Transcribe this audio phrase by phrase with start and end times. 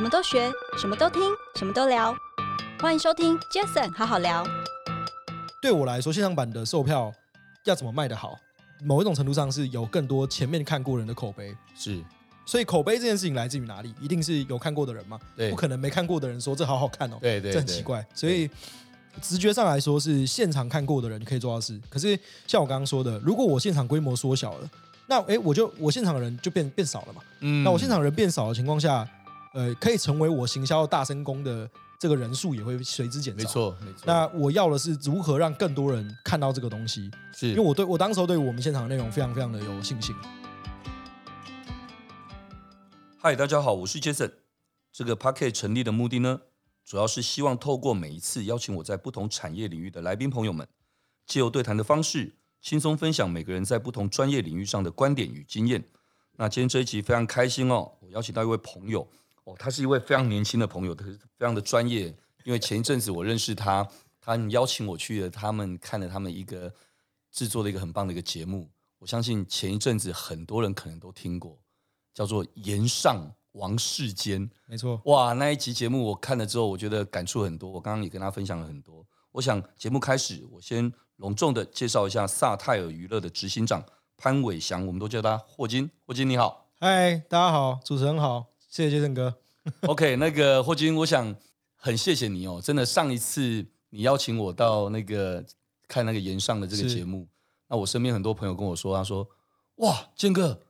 [0.00, 1.20] 什么都学，什么都听，
[1.56, 2.16] 什么都聊。
[2.80, 4.42] 欢迎收听 Jason 好好聊。
[5.60, 7.12] 对我来说，现场版的售票
[7.66, 8.34] 要怎么卖得好，
[8.82, 11.54] 某一种程度上是有更多前面看过人的口碑。
[11.74, 12.02] 是，
[12.46, 13.94] 所以口碑这件事情来自于哪里？
[14.00, 15.20] 一定是有看过的人嘛？
[15.36, 17.18] 对，不可能没看过的人说这好好看哦。
[17.20, 18.02] 对对，这很奇怪。
[18.14, 18.48] 所以
[19.20, 21.78] 直觉上来说是现场看过的人可以做到事。
[21.90, 24.70] 可是像我刚刚说的，如果我现场规模缩小了，
[25.06, 27.20] 那哎，我就我现场的人就变变少了嘛。
[27.40, 29.06] 嗯，那我现场人变少的情况下。
[29.52, 31.68] 呃，可以成为我行销大声公的
[31.98, 33.42] 这个人数也会随之减少。
[33.42, 34.02] 没错，没错。
[34.06, 37.10] 那我要的是如何让更多人看到这个东西？
[37.34, 40.14] 是因为我对我当时候对我们现场的内容非常非常的有信心。
[43.18, 44.30] 嗨，大家好，我是 Jason。
[44.92, 46.42] 这个 Packet 成立的目的呢，
[46.84, 50.68] 主要是希望透过每一次邀请我在不同产业领域的来宾朋友们，
[51.26, 55.82] 借由对谈的方式，轻松分享每个人在不同专业领域上的观点与经验。
[56.36, 59.08] 那今天这一集非常开心哦，我邀请到一位朋友。
[59.44, 62.14] 哦，他是一位非常年轻的朋友，他是非常的专业。
[62.44, 63.86] 因为前一阵子我认识他，
[64.20, 66.72] 他邀请我去了他们看了他们一个
[67.30, 68.70] 制作的一个很棒的一个节目。
[68.98, 71.58] 我相信前一阵子很多人可能都听过，
[72.14, 74.42] 叫做《岩上王世坚》。
[74.66, 77.70] 没错，哇，那一集节目我看了之后，我觉得感触很多。
[77.70, 79.06] 我刚刚也跟他分享了很多。
[79.32, 83.84] 我想节目开始，我先隆重的介绍一下萨泰尔娱乐的执行长
[84.16, 85.90] 潘伟翔，我们都叫他霍金。
[86.06, 88.46] 霍金你好，嗨，大家好，主持人好。
[88.70, 89.34] 谢谢杰森哥。
[89.82, 91.34] OK，那个霍金，我想
[91.74, 92.60] 很谢谢你哦。
[92.62, 95.44] 真的，上一次你邀请我到那个
[95.88, 97.26] 看那个岩上的这个节目，
[97.68, 99.28] 那我身边很多朋友跟我说，他说
[99.82, 100.60] ：“哇，坚哥，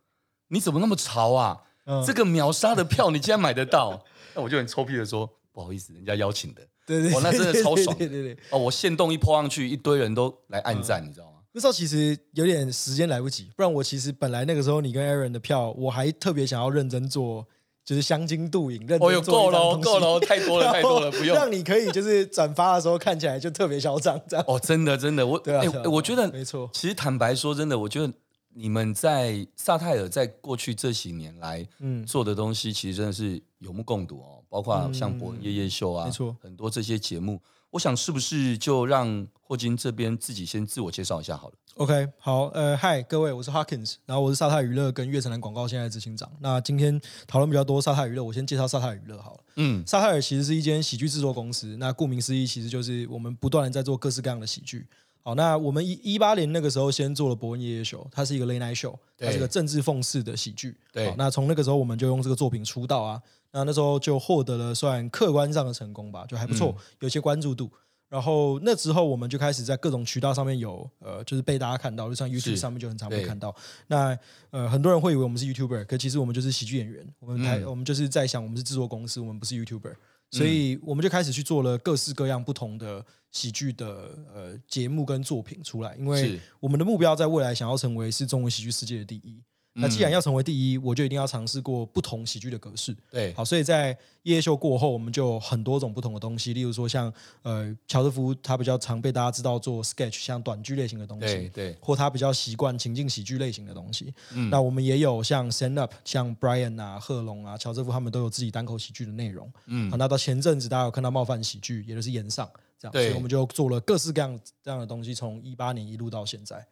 [0.48, 1.62] 你怎么那么潮啊？
[1.84, 4.02] 嗯、这个秒杀的票你竟然买得到？”
[4.34, 7.94] 那我就很臭屁的说：“不好意思，人家邀请的。”对对，对，哦，那真的超爽。
[7.98, 11.40] 对对哦，我限动一 po 上去，一堆人都来暗赞，嗯、你知道吗？
[11.52, 17.46] 那时候其实有点时间来不及，不然我其实本来那个时候你跟 Aaron 的票，我还特别想要认真做。
[17.90, 19.30] 就是香精镀银，认真做东西。
[19.32, 21.34] 够了，够了， 太多了，太多了，不用。
[21.34, 24.44] 让你可以就是转发的时候看起来就特别嚣张，这样。
[24.46, 26.70] 哦，真的，真的，我对啊，欸、我觉得没错。
[26.72, 28.12] 其实坦白说，真的，我觉得
[28.54, 37.40] 你们在萨泰尔在过去这几年来，嗯，做的东西其实真的是有目共睹哦，包括像博恩夜夜秀啊，没错，很多这些节目。
[37.70, 46.28] 我想是不是就让霍金这边自己先自我介绍一下好了？OK，好，呃，嗨，各位，我是 Hawkins，然后我是沙泰娱乐跟月城南广告现在的执行长。
[46.40, 49.40] 那今天讨论比较多沙泰娱乐，我先介绍沙泰娱乐好了。
[49.54, 51.76] 嗯，沙泰尔其实是一间喜剧制作公司。
[51.78, 54.84] 那顾名思义，其实就是我们不断的在做各式各样的喜剧。
[55.22, 60.76] 好，那我们一一八年那个时候先做了伯恩夜夜秀，它是一个 late night show，它是个政治讽刺的喜剧。
[60.92, 63.22] 对，那从那个时候我们就用这个作品出道啊。
[63.52, 67.70] 那那时候就获得了算客观上的成功吧，就还不错，嗯、有些关注度。
[68.08, 73.54] 然后那之后我们就开始在各种渠道上面有呃，就是被大家看到，就像 YouTube 上面就很常被看到。
[73.86, 74.18] 那
[74.50, 77.06] 呃，很多人会以为我们是 YouTuber，可其实我们就是喜剧演员。
[77.20, 79.94] 我们台、嗯、我们就是在想，我们是制作公司，我们不是 YouTuber，
[80.32, 89.40] 所以我们就开始去做了各式各样不同的喜剧的呃节目跟作品出来，因为我们的目标在未来想要成为是中文喜剧世界的第一。
[89.80, 92.96] 那既然要成为第一，我就一定要尝试过不同喜剧的格式。
[93.10, 104.14] 对，好，所以在夜夜秀过后，我们就有很多种不同的东西，例如说像呃，乔瑟夫他比较常被大家知道做 sketch，像短剧类型的东西，对，对，或他比较习惯情境喜剧类型的东西。
[104.32, 109.50] 嗯，那我们也有像 stand up，像 Brian 啊、贺龙啊、乔瑟夫他们都有自己单口喜剧的内容。
[109.66, 112.48] 嗯，好，那到前阵子大家有看到冒犯喜剧，也就是演上
[112.78, 116.66] 这样，所以我们就做了各式各样这样的东西，从一八年一路到现在。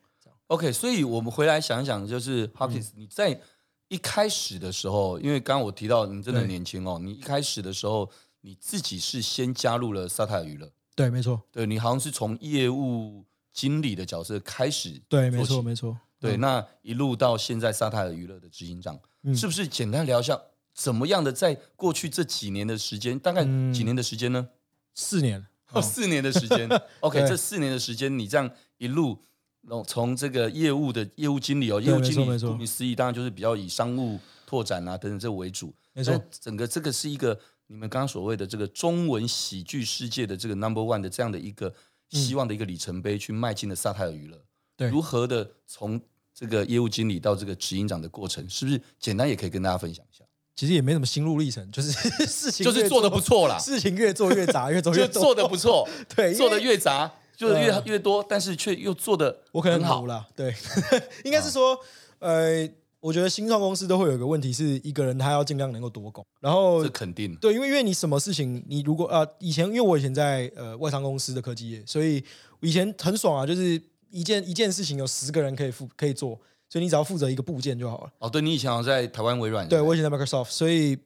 [0.48, 3.38] OK，所以我们回来想一想，就是 Hawkins，你在
[3.88, 8.10] 一开始的时候，因为刚刚我提到你真的很年轻哦，你一开始的时候
[8.40, 18.98] 你自己是先加入了萨泰尔娱乐，对，没错，对，你好像是从业务经理的角色开始，对，没错，没错，对，那一路到现在萨泰尔娱乐的执行长，
[19.34, 20.40] 是不是简单聊一下
[20.72, 23.42] 怎么样的在过去这几年的时间，大概
[23.72, 24.48] 几年的时间呢？
[24.94, 26.66] 四年，哦，四年的时间，
[27.00, 29.18] OK，这四年的时间你这样一路。
[29.86, 35.72] 从这个业务的业务经理哦，业务经理顾名思义，当然就是比较以商务拓展啊等等这为主。
[35.92, 41.72] 没错，整个这个是一个你们刚刚所谓的这个中文喜剧世界的这个 number one 的这样的一个
[42.10, 44.40] 希望的一个里程碑，去迈进了萨泰尔娱乐。
[44.76, 46.00] 对，如何的从
[46.32, 50.24] 这个业务经理到这个执行长的过程，是不是简单也可以跟大家分享一下？
[50.54, 51.92] 其实也没什么心路历程，就是
[52.26, 57.12] 事情就是做的不错啦，事情越做越杂，越做越做的不错， 对，做的越杂。
[57.38, 60.26] 就是越越多，但是却又做的我可能好了。
[60.34, 60.52] 对，
[61.22, 61.78] 应该是说，
[62.18, 62.68] 呃，
[62.98, 66.26] 我觉得新创公司都会有一个问题，是一个人他要尽量能够多工。
[66.40, 72.24] 然后这肯定对，因为因为你什么事情，你如果呃以前因为我以前在呃外商公司的科技业，所以
[72.60, 73.80] 以前很爽啊，就是
[74.10, 76.30] 一件一件事情有十个人可以负可以做，
[76.68, 78.10] 所以你只要负责一个部件就好了。
[78.18, 80.98] 哦，对，你以前好像在台湾微软，对，我以前在 Microsoft，所以。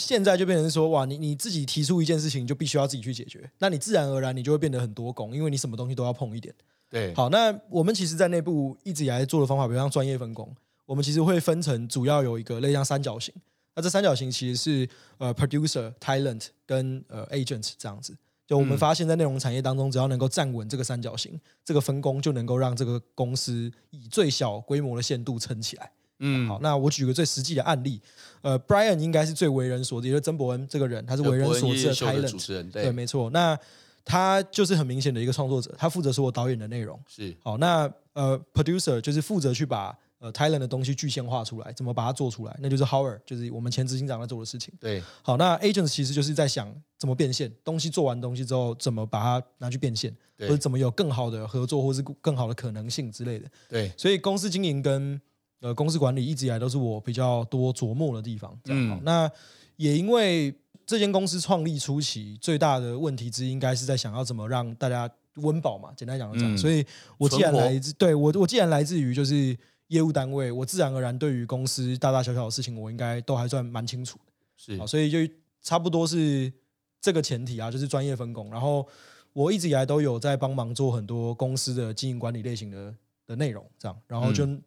[0.00, 6.54] 现在就变成说，哇，你你自己提出一件事情，就必须要自己去解决，那你自然而然你就会变得很多工，因为你什么东西都要碰一点。
[6.88, 10.50] 对，好，那我们其实，在内部一直以来做的方法，比如像专业分工，
[10.86, 13.32] 我们其实会分成主要有一个类似像三角形。
[13.76, 14.88] 那这三角形其实是
[15.18, 18.16] 呃，producer、talent 跟呃 agent 这样子。
[18.46, 25.92] 就我们发现，在内容产业当中，只要能够站稳这个三角形，这个分工就能够让这个公司以最小规模的限度撑起来。
[26.20, 28.00] 嗯，好，那我举个最实际的案例，
[28.42, 33.28] 呃，Brian 应该是最为人所知，也就是曾博恩这个人，他是为人所知的 talent 主持人，对，对，没错。
[33.30, 33.58] 那
[34.04, 36.98] 他就是很明显的一个创作者，他负责所有导演的内容。
[37.06, 44.72] 是，好，那呃，producer 就是负责去把呃 talent 的东西具象化出来，怎么把它做出来，那就是 Howard，就是我们前执行长在做的事情。
[44.80, 53.46] 对，好，那 agents 其实就是在想怎么变现，东西做完东西之后，怎么把它拿去变现，或者怎么有更好的合作，或是更好的可能性之类的。
[53.68, 55.20] 对，所以公司经营跟
[55.60, 58.58] 呃公司管理一直以来都是我比较多琢磨的地方。
[58.64, 59.30] 这样好，嗯，那
[59.76, 60.54] 也因为。
[60.86, 65.92] 这间公司创立初期最大的问题之一，应该是在想要怎么让大家温饱嘛。
[65.96, 66.52] 简单讲就这样。
[66.52, 66.84] 嗯、所以
[67.16, 74.32] 我既然来自对我，我既然来自于就是业务单位，我自然而然对于公司大大小小的事情，我应该都还算蛮清楚的。
[74.56, 75.18] 是，所以就
[75.62, 76.52] 差不多是
[77.00, 78.50] 这个前提啊，就是专业分工。
[78.50, 78.84] 然后
[79.32, 82.92] 我一直以来都有在帮忙做很多公司的经营管理类型的
[83.28, 83.96] 的内容，这样。
[84.08, 84.60] 然后就、嗯、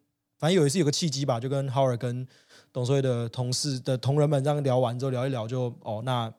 [0.44, 2.28] 反正有一次有个契机吧，就跟 Howard 跟。
[2.74, 6.30] 董事会的同事的同仁们这样聊完之后，聊一聊就哦，那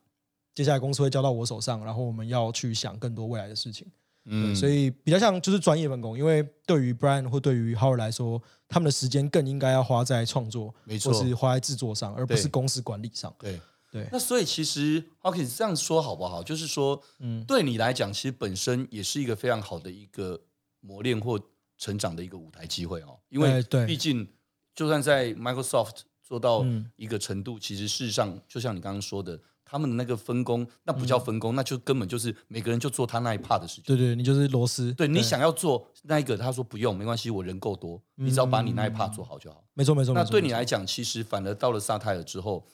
[0.52, 3.86] 接下来公司会交到我手上，然后我们要去想更多未来的事情。
[4.24, 13.32] 嗯，所以比较像就是专业分工，因为对于 Brian 或对于 Howard 来说，他们的时间更应该要花在创作，没错，或是花在制作上，而不是公司管理上。
[13.38, 14.02] 对对。
[14.02, 16.42] 对，那所以其实 Hawkins 这样说好不好？
[16.42, 20.40] 就是说，嗯，对你来讲，其实本身也是一个非常好的一个
[20.80, 21.40] 磨练或
[21.78, 23.18] 成长的一个舞台机会哦。
[23.28, 24.28] 因为毕竟，
[24.74, 26.02] 就算在 Microsoft。
[26.26, 26.64] 做到
[26.96, 33.84] 一个程度，其实事实上就像你刚刚说的，他们的那个分工，那不叫分工，那就根本就是每个人就做他那一 part 的事情。
[33.84, 34.90] 对对，你就是螺丝。
[34.94, 39.62] 对，你想要做那一个，他说不用，没关系，我人够多，你只要把你那一 part 做好就好。
[39.74, 40.14] 没错没错。
[40.14, 42.66] 那对你来讲，其实反而到了萨泰尔之后，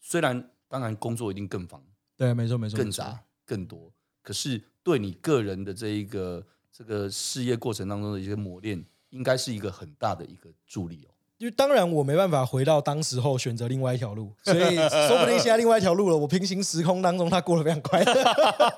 [0.00, 1.80] 虽然当然工作一定更忙，
[2.16, 6.44] 对，没错没错，更杂更多，可是对你个人的这一个
[6.76, 11.10] 这个事业过程当中的一些磨练，应该是一个很大的一个助力哦。
[11.38, 16.16] 因为当然我没办法回到当时候选择另外一条路，所以说不定现在另外一条路了。
[16.16, 18.24] 我平行时空当中，他过得非常快乐，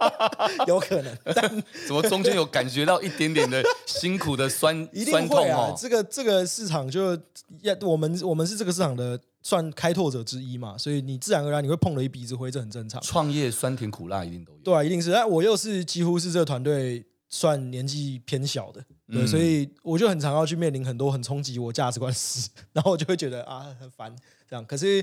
[0.66, 1.16] 有可能。
[1.36, 1.48] 但
[1.86, 5.74] 怎么中间有感觉到一点点的辛苦的酸一定会啊，酸痛哦？
[5.78, 7.16] 这个这个市场就
[7.62, 13.00] 要我们我们是这个市场的算开拓者之一嘛，所以你自然而然你会碰了一鼻子灰，这很正常。
[13.02, 15.12] 创业酸甜苦辣一定都有，对啊，一定是。
[15.12, 18.84] 但我又是几乎是这个团队算年纪偏小的。
[19.10, 24.14] 对，所以我就很常要去面临很多很冲击我价值观的事， 然后我就会觉得啊很烦
[24.46, 24.62] 这样。
[24.66, 25.02] 可是，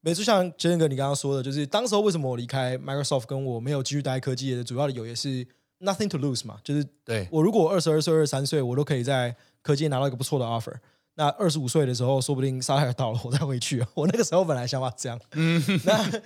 [0.00, 5.46] 每次像杰森哥你刚刚说的，就是当时候为什么我离开 Microsoft，跟我没有继续待科技业的主要理由也是
[5.80, 10.74] nothing to lose 嘛，就是对我如果二十二岁、二十三岁，我都可以在科技拿到一个不错的 offer。
[11.14, 13.82] 那二十五岁的时候，说不定沙海到了，我再回去。
[13.94, 16.22] 我那个时候本来想法这样，嗯，那。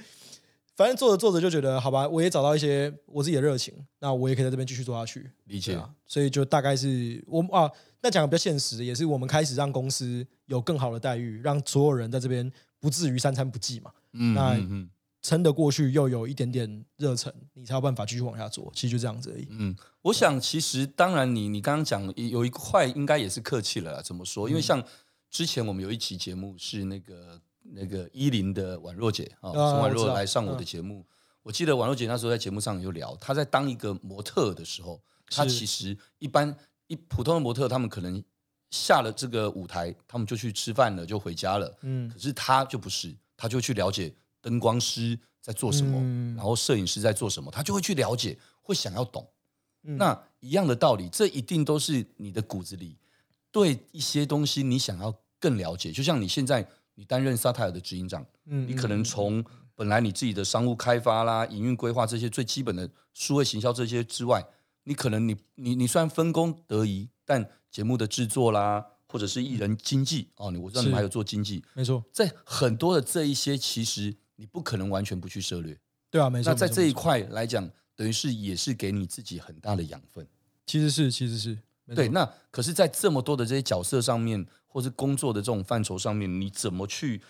[0.76, 5.30] 反正做着做着就觉得好吧，我也找到一些我自己的热情，那我也可以在这边继续做下去。
[5.44, 7.70] 理解啊，所以就大概是我啊，
[8.00, 13.90] 那讲的比较现实，也是我们开始让公司有更好的待遇，让所有人在这边不至于三餐不继嘛。
[14.12, 14.88] 嗯，那
[15.20, 18.72] 撑得过去，又有一点点热忱，你才有办法继续往下做。
[18.74, 19.46] 其实就这样子而已。
[19.50, 24.48] 嗯，我想其实当然你，你你刚刚讲有一块应该也是客气了啦，怎么说？
[24.48, 24.82] 因为像
[25.30, 27.38] 之前我们有一期节目是那个。
[27.72, 31.04] 那个伊林的宛若姐啊，陈宛若来上我的节目。
[31.42, 36.54] 我记得宛若姐那时候在节目上有聊，她在当一个模特的时候，她其实一般
[36.86, 38.22] 一普通的模特，他们可能
[38.70, 41.78] 下了这个舞台，他们就去吃饭了，就回家了。
[41.80, 44.12] 嗯，可是她就不是，她就去了解
[44.42, 45.98] 灯光师在做什么，
[46.36, 49.26] 然后摄影师在做什么，她就会去了解，会想要懂。
[49.80, 52.98] 那一样的道理，这一定都是你的骨子里
[53.50, 56.68] 对一些东西你想要更了解，就像你现在。
[57.00, 59.42] 你担任萨泰尔的执行长，嗯，你可能从
[59.74, 64.46] 本来你自己的商务开发啦、营运规划这些最基本的数位行销这些之外，
[64.84, 75.74] 你可能你你你虽然分工得宜，但节目的制作啦，或者是艺人经纪哦，你我知道你们还有做经济，没错，在很多的这一些，其实你不可能完全不去涉略，
[76.10, 76.52] 对啊，没错。
[76.52, 77.66] 那在这一块来讲，
[77.96, 80.28] 等于是也是给你自己很大的养分，
[80.66, 81.56] 其实是，其实是。
[81.94, 87.20] 对，那可是，在这么多的这些角色上面，或是工作的这种范畴上面，你怎么去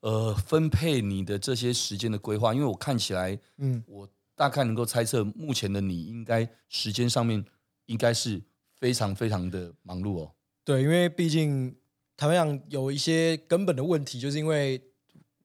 [0.00, 2.52] 呃分配你的这些时间的规划？
[2.52, 7.44] 因为我看起来，嗯，我大概能够猜测，目前的你应该时间上面
[7.86, 8.42] 应该是
[8.74, 10.32] 非常非常的忙碌哦。
[10.64, 11.74] 对，因为毕竟
[12.16, 14.82] 台湾上有一些根本的问题，就是因为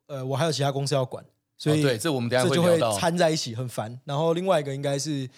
[0.08, 1.24] 呃，我还有其他公司要管。
[1.64, 3.98] 所以、哦、对，这我们等下会这就会掺在一起，很烦。
[4.04, 5.30] 然后另外一个应该是，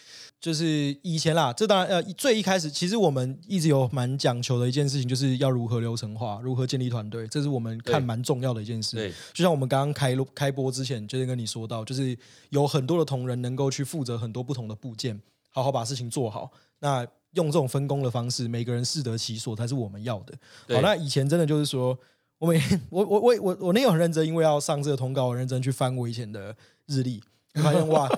[0.42, 8.96] 就是以前啦，这当然呃，最一开始其实我们一直有蛮讲求的一件事情，就是要如何流程化，如何建立团队，这是我们看蛮重要的一件事。
[8.96, 12.18] 对，就像我们刚刚开录开播之前，就是跟你说到，就是
[12.50, 16.52] 有很多的同仁能够去负责很多不同的部件，好好把事情做好。
[16.80, 20.34] 那用这种分工的方式，每个人适得其所才是我们要的。
[20.74, 21.96] 好，那以前真的就是说。
[22.38, 26.54] 我每我我我我我那有很认真，因为要上这个通告，我认真去翻我以前的
[26.86, 27.24] 日历，
[27.54, 28.10] 发现哇，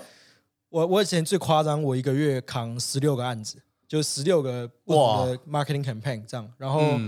[0.70, 7.00] 我我以前最夸张，我一个月扛十六个案子，就十六个不同的 marketing campaign 这样，然后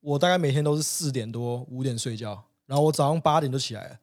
[0.00, 3.98] 我大概每天都是四点多五点睡觉，然后我早上八点就起来了，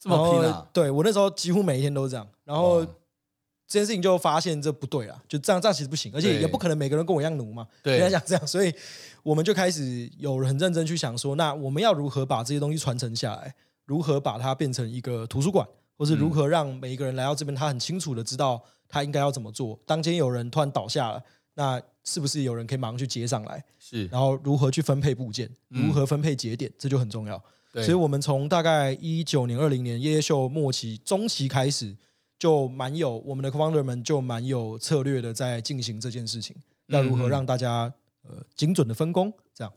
[0.00, 0.66] 这么拼啊？
[0.72, 8.74] 对，我那时候几乎每一天都是这样，然后这件事情就发现这不对啊，就这样这样其实不行，而且也不可能每个人跟我一样奴嘛，对，人家讲这样，所以。
[9.22, 13.54] 我们就开始有很认真去想说，那我们要如何把这些东西传承下来？
[13.84, 15.66] 如何把它变成一个图书馆，
[15.98, 19.78] 或是如何让每一个人来到这边，他很清楚的知道他应该要怎么做？
[19.84, 21.22] 当今天有人突然倒下了，
[21.54, 23.62] 那是不是有人可以马上去接上来？
[23.78, 27.42] 是，然后如何去分配部件，如何分配节点，这就很重要。
[27.74, 31.96] 所以我们从大概一九年、二零年夜夜秀末期、中期开始，
[32.38, 36.56] 就蛮有我们的 co-founder 们就蛮有策略的在进行这件事情。
[36.86, 37.92] 要如何让大家？
[38.22, 39.72] 呃，精准的分工，这样，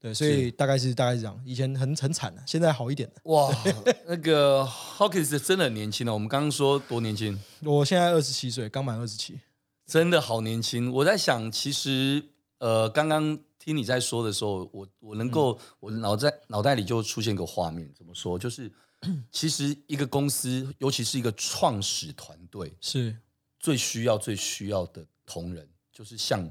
[0.00, 1.38] 对，所以大概是大概是这样。
[1.44, 3.10] 以前很很惨的，现在好一点。
[3.24, 3.54] 哇，
[4.08, 6.14] 那个 Hawkins 真的很年轻哦。
[6.14, 9.38] 我们刚刚说多年轻，我现在二十七岁，刚满二十七，
[9.84, 10.90] 真的好年轻。
[10.90, 12.24] 我在想，其实
[12.56, 18.38] 呃，刚刚听你在说的时候，我我能够，嗯、我脑在脑袋里就出现一个画面，怎么说？
[18.38, 18.72] 就是
[19.30, 23.14] 其实一个公司，尤其是一个创始团队，是
[23.58, 26.50] 最需要最需要的同仁，就是像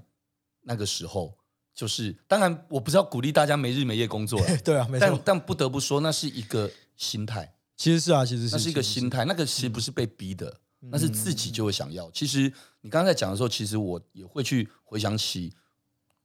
[0.61, 1.35] 那个时候。
[1.79, 5.07] 就是，当然，我不是要鼓励大家没日没夜工作， 对啊，没错。
[5.07, 7.53] 但但不得不说，那是一个心态。
[7.77, 9.23] 其实是啊，其实是，那是一个心态。
[9.23, 12.11] 那个其实不是被逼的，嗯、那是自己就会想要。
[12.11, 15.53] 其实你刚才讲的时候，其实我也会去回想起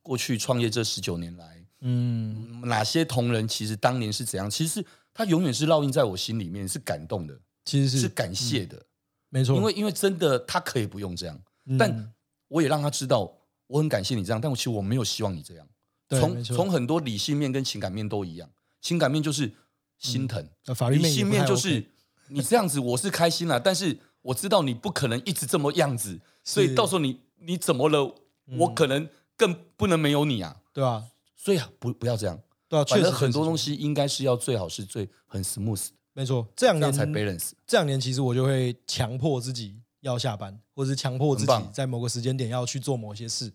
[0.03, 4.51] 过去创业这十九年来，嗯，哪些同仁其实当年是怎样？
[4.51, 8.87] 其实是他永远是烙印在我心里面，是感动的，其实是是感谢的，嗯、
[9.31, 9.55] 没错。
[9.55, 12.13] 因为因为真的他可以不用这样，嗯、但
[12.49, 13.33] 我也让他知道。
[13.67, 15.67] 我很感谢你这样，但我其实我没有希望你这样。
[16.11, 18.49] 从从很多理性面跟情感面都一样，
[18.81, 19.51] 情感面就是
[19.99, 21.85] 心疼，嗯、理性面就是
[22.29, 28.15] 你这样子我是开心了，但是我知道你不可能一直这么样子，所以到时候你你怎么了，
[28.59, 31.03] 我可能更不能没有你啊，对啊，
[31.37, 39.81] 所以不不要这样，对啊，确实很多东西应该是要最好是最很 smooth，没错，这两年才 balance，这两年其实我就会强迫自己。
[40.05, 43.53] 要下班，或者是强迫自己在某个时间点要去做某些事，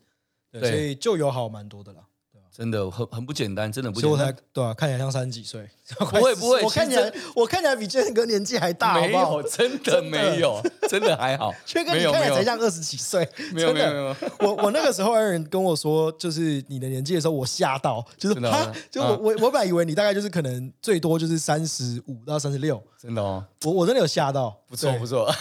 [0.51, 2.05] 对，所以就有好蛮多的了。
[2.51, 4.35] 真的很很不简单，真的不简单。
[4.51, 11.53] 对啊，看起来像三十几岁， 不会不会，我看起来我看起来比建哥年纪还大，没有，真的没有，真的还好。
[11.65, 14.15] 建哥你看起来才像二十几岁，没有没有没有。
[14.39, 25.33] 我我那个时候有人跟我说，就是你的年纪的时候，我吓到，就是他，就我我我本来以为你大概就是可能最多就是三十五到三十六，真的哦，我我真的有吓到，不错不错，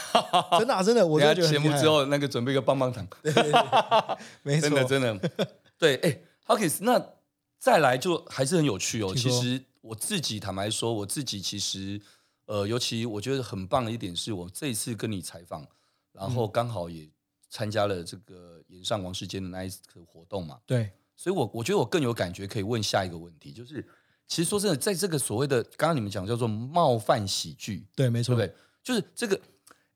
[0.58, 3.04] 真的真的，我觉得节目之后那个准备一个棒棒糖，
[4.44, 5.30] 没错，真的真的，
[5.78, 6.18] 对，哎。
[6.48, 7.14] OK，那
[7.58, 9.14] 再来就还是很有趣哦。
[9.14, 12.00] 其实我自己坦白说，我自己其实
[12.46, 15.66] 呃，尤其我觉得很棒的一点是，我这一次跟你采访，
[16.12, 17.06] 然后刚好也
[17.50, 20.58] 参加了这个演上王世坚的那一次活动嘛。
[20.64, 23.86] 对，所以我我觉得我更有感觉，可以问下一个问题，就是
[24.26, 28.58] 其实说真的，在这个所谓的刚刚你们讲叫做冒犯喜剧，对，没错，对不对？
[28.82, 29.38] 就是这个，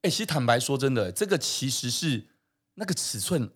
[0.02, 2.26] 哎，其实坦白说真的，这个其实是
[2.75, 3.50] 那个尺寸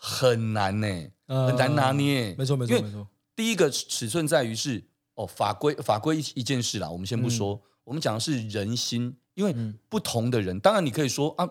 [0.00, 0.86] 很难呢。
[1.26, 3.06] 很难拿捏，没错没错没错。
[3.36, 9.54] 第一个尺寸在于是哦，法规法规一一件事啦，我们先不说，我们讲的是人心，因为
[9.90, 11.46] 不同的人，当然你可以说啊，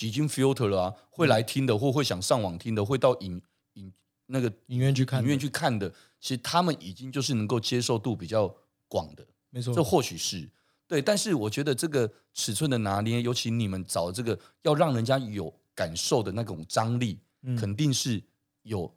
[0.00, 3.40] 已经 filter 了啊，会来听的或会想上网听的，会到影
[3.74, 3.92] 影
[4.26, 8.52] 那个影院去看影院去看的，其实他们已经就是能够接受度比较
[8.88, 10.50] 广的，没错，这或许是。
[10.88, 17.18] 对，但是我觉得这个尺寸的拿捏，尤其你们找这个要让人家有感受的那种张力，
[17.58, 18.22] 肯定是
[18.62, 18.94] 有。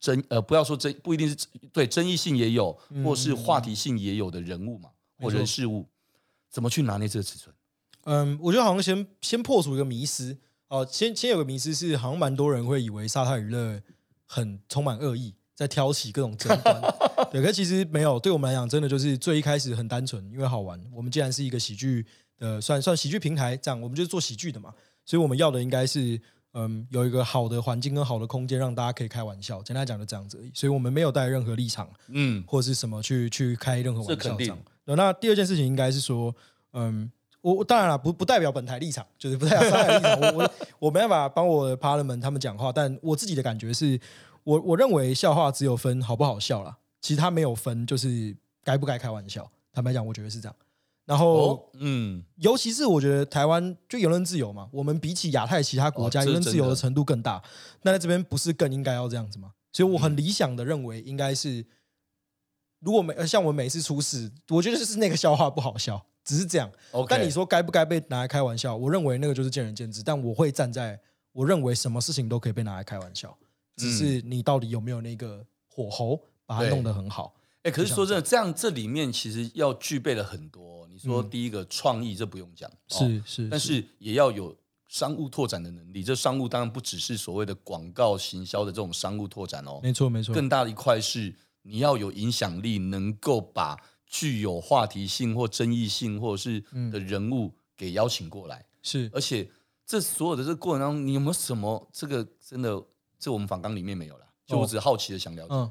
[0.00, 1.36] 争呃，不要说争，不一定是
[1.72, 2.72] 对争议性也有，
[3.04, 5.88] 或是话题性也有的人物嘛，嗯、或人事物，
[6.48, 7.52] 怎么去拿捏这个尺寸？
[8.04, 13.82] 嗯，我觉得好像先先破除一个迷思哦，先先有个迷思是，好像蛮多人会以为沙滩娱乐
[14.24, 16.80] 很充满恶意，在挑起各种争端。
[17.32, 20.80] 对，可其实没有，对我们来讲，真的就是最一开始很单纯，因为好玩。
[20.92, 22.06] 我们既然是一个喜剧
[22.38, 24.72] 的，算算喜剧平台，这样我们就是做喜剧的嘛，
[25.04, 26.20] 所以我们要的应该是。
[26.54, 29.62] 嗯，有一个好的环境跟好的空间，让大家可以开玩笑。
[29.62, 34.56] 简单讲就这样子而已，所以我们没有带任何立场，嗯，或者是什么去去开任何玩笑。
[34.84, 36.34] 那第二件事情应该是说，
[36.72, 37.10] 嗯，
[37.42, 40.20] 我当然了，不不代表本台立场，就是不代表沙泰立场。
[40.20, 40.50] 我我
[40.88, 44.00] 我没办法帮我的 partner 们他们讲话，但我自己的感觉是，
[44.44, 49.48] 我我认为笑话只有分好不好笑啦，其实它没有分就是该不该开玩笑。
[49.72, 50.56] 坦白讲，我觉得是这样。
[51.08, 57.42] 然后，哦、嗯，尤其是我觉得台湾就言论自由嘛，我们比起亚太其他国家言论自由的程度更大。
[57.80, 59.52] 那在这边不是更应该要这样子吗？
[59.72, 61.64] 所以我很理想的认为，应该是
[62.80, 66.70] 如果每像我每次出事，我觉得就是那个笑话不好笑，只是这样。
[67.08, 68.76] 但你说该不该被拿来开玩笑？
[68.76, 70.02] 我认为那个就是见仁见智。
[70.02, 71.00] 但我会站在
[71.32, 73.34] 我认为什么事情都可以被拿来开玩笑，
[73.76, 77.34] 只是你到底有没有那个火候把它弄得很好。
[77.68, 80.88] 哎，可是说真的，这样这里面其实要具备了很多。
[80.88, 84.56] 你说第一个创意，这不用讲，是是，但是也要有
[84.88, 86.02] 商务拓展的能力。
[86.02, 90.34] 这商务当然不只是所谓的广告行销的这种商务拓展哦，没错没错。
[90.34, 91.32] 更大的一块是
[91.62, 96.60] 你要有影响力，能够把具有话题性或争议性或者是
[96.90, 98.64] 的人物给邀请过来。
[98.82, 99.48] 是，而且
[99.86, 102.82] 这所有的这个过程当中，你有没有什么这个真的
[103.18, 104.24] 这我们访纲里面没有了？
[104.46, 105.70] 就我只好奇的想了解。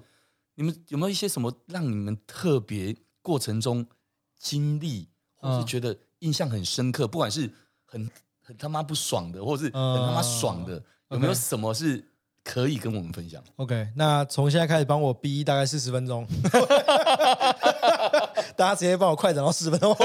[0.60, 3.86] 你们有没有一些什么让你们特别过程中
[4.40, 7.08] 经历，或是觉得印象很深刻？
[7.08, 7.48] 不管是
[7.86, 8.10] 很
[8.44, 12.04] 很他妈不爽的，或是很他妈爽的，有没有什么是
[12.44, 16.26] 可以跟我们分享？OK，那从现在开始帮我逼大概四十分钟，
[18.58, 19.96] 大家直接帮我快转到四十分钟。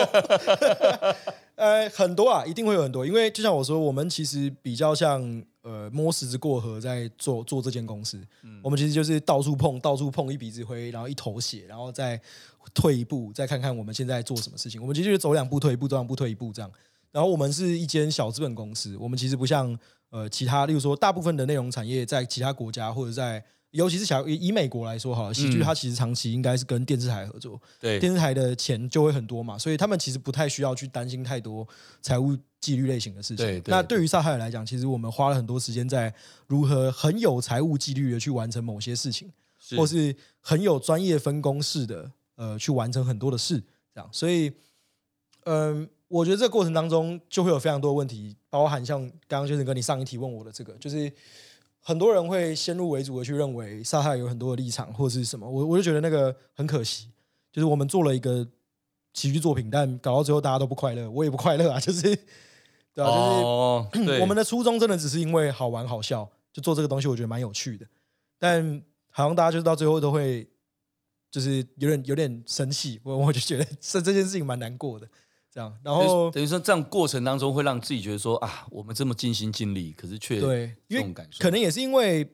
[1.54, 5.42] 呃， 很多啊，一定会有很多，因为就像我说，我们其实比较像。
[5.62, 12.20] 呃，摸石子过河，在做做这间公司，嗯、我们其实就是到处碰，到处碰一鼻子灰，然后一头血，然后再
[12.74, 14.80] 退一步，再看看我们现在做什么事情。
[14.80, 16.70] 我们其实就是走两步退一步，走两步退一步这样。
[17.10, 19.78] 然后我们是一间小资本公司，我们其实不像
[20.10, 23.44] 呃其他，例如说大部分的内容产业在其他国家或者在。
[23.72, 31.66] 尤其是小以美国来说，哈，喜剧它其实长期应该是跟电视台合作，对，电视台的钱就会很多嘛，所以他们其实不太需要去担心太多
[32.02, 33.46] 财务纪律类型的事情。
[33.46, 36.12] 对，那对于萨泰尔来讲，其实我们花了很多时间在
[36.46, 43.58] 如何很有财务纪律的去完成某些事情，是或是很有专业分工式的呃去完成很多的事，
[43.94, 44.06] 这样。
[44.12, 44.52] 所以，
[45.44, 51.10] 嗯、呃，我觉得这个过程当中就会有非常多的问题，包含像刚刚就是跟你上一题问我的这个，就是。
[51.84, 57.10] 很多人会先入为主的去认为萨泰有很多的立场或者是什么，我我就觉得那个很可惜，
[57.50, 58.46] 就是我们做了一个
[59.14, 62.02] 喜剧作品，但搞到最后大家都不快乐，我也不快乐啊， 就是
[62.94, 67.84] 对啊，哦、就是 我们的初衷真的只是因为好玩好笑，就做这个东西，我觉得蛮有趣的，
[68.38, 70.48] 但好像大家就是到最后都会
[71.30, 75.08] 就是有点有点生气，我我就觉得这这件事情蛮难过的。
[75.52, 82.26] 这样，然后等于说，这样过程当中会让自己觉得说啊，我们这么尽心尽力，可是却对这种感受，可能也是因为，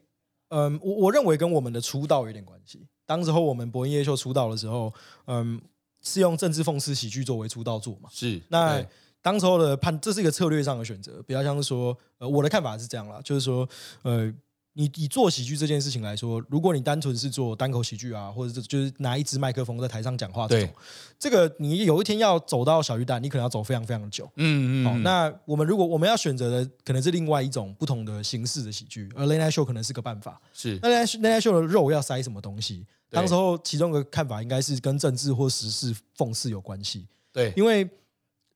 [0.50, 2.86] 嗯，我我认为跟我们的出道有点关系。
[3.04, 4.94] 当时候我们博恩夜夜秀出道的时候，
[5.26, 5.60] 嗯，
[6.00, 8.08] 是用政治讽刺喜剧作为出道作嘛？
[8.12, 8.40] 是。
[8.48, 8.80] 那
[9.20, 13.68] 当时候的判，这是一个策略上的选择，比较像是说，呃，我的看法是这样啦，就是说，
[14.02, 14.32] 呃。
[14.78, 20.74] 你以做喜剧这件事情来说，如果你单纯是做单口喜剧啊，或者是就是拿一支麦克风在台上讲话这种，对
[21.18, 24.30] 这个你有一天要走到小鱼蛋，你可能要走非常非常久。
[24.36, 24.84] 嗯嗯。
[24.84, 30.40] 好，那我们如果我们要选择的可能是另外一种不同的形式的喜剧，而 Late Night Show 可能是个办法。
[30.54, 30.78] 是。
[30.80, 32.86] 那 Late Night Show 的肉要塞什么东西？
[33.10, 37.08] 当时候其中一个看法应该是跟政治或时事讽刺有关系。
[37.32, 37.52] 对。
[37.56, 37.90] 因为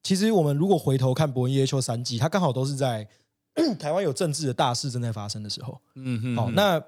[0.05, 3.09] 其实我们如果回头看《博恩夜夜秀》三季，它刚好都是在。
[3.79, 6.83] 台湾有政治的大事正在发生的时候，嗯哼，好，那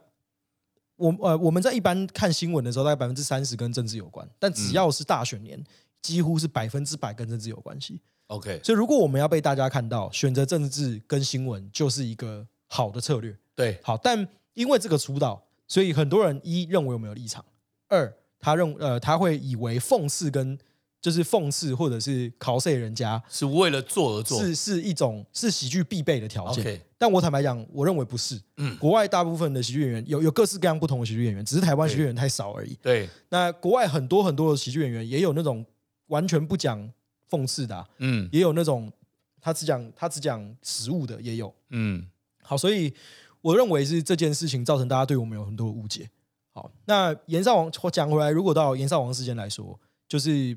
[0.96, 5.62] 我呃我们在一般看新闻的时候，大概百分之三十跟政治有关，但只要是大选年，
[6.00, 8.00] 几乎是百分之百跟政治有关系。
[8.28, 13.36] OK，所以如果我们要被大家看到，选择政治跟新闻就是一个好的策略。
[13.54, 17.44] 对，好，但因为这个出道，所以很多人一认为我们有立场，
[17.88, 20.58] 二他认呃他会以为讽刺跟。
[21.04, 26.64] 就是讽刺或者是考碎人家，是为了做而做，是是一种是喜剧必备的条件。
[26.64, 26.80] Okay.
[26.96, 28.40] 但我坦白讲，我认为不是。
[28.56, 32.74] 嗯，国外大部分的喜剧演员有有各式各样不同的喜剧演员，只是台湾喜剧演员太少而已。
[32.80, 35.62] 对，那国外很多很多的喜剧演员也有那种
[36.06, 36.90] 完全不讲
[37.28, 38.90] 讽刺的，啊，嗯，也有那种
[39.42, 41.54] 他只讲他只讲实物的，也有。
[41.68, 42.06] 嗯，
[42.42, 42.90] 好，所以
[43.42, 46.08] 我认为是这件事情造成大家对我们有很多的误解。
[46.50, 50.56] 好，那炎上王我讲回来，如果到炎上王事件来说，就是。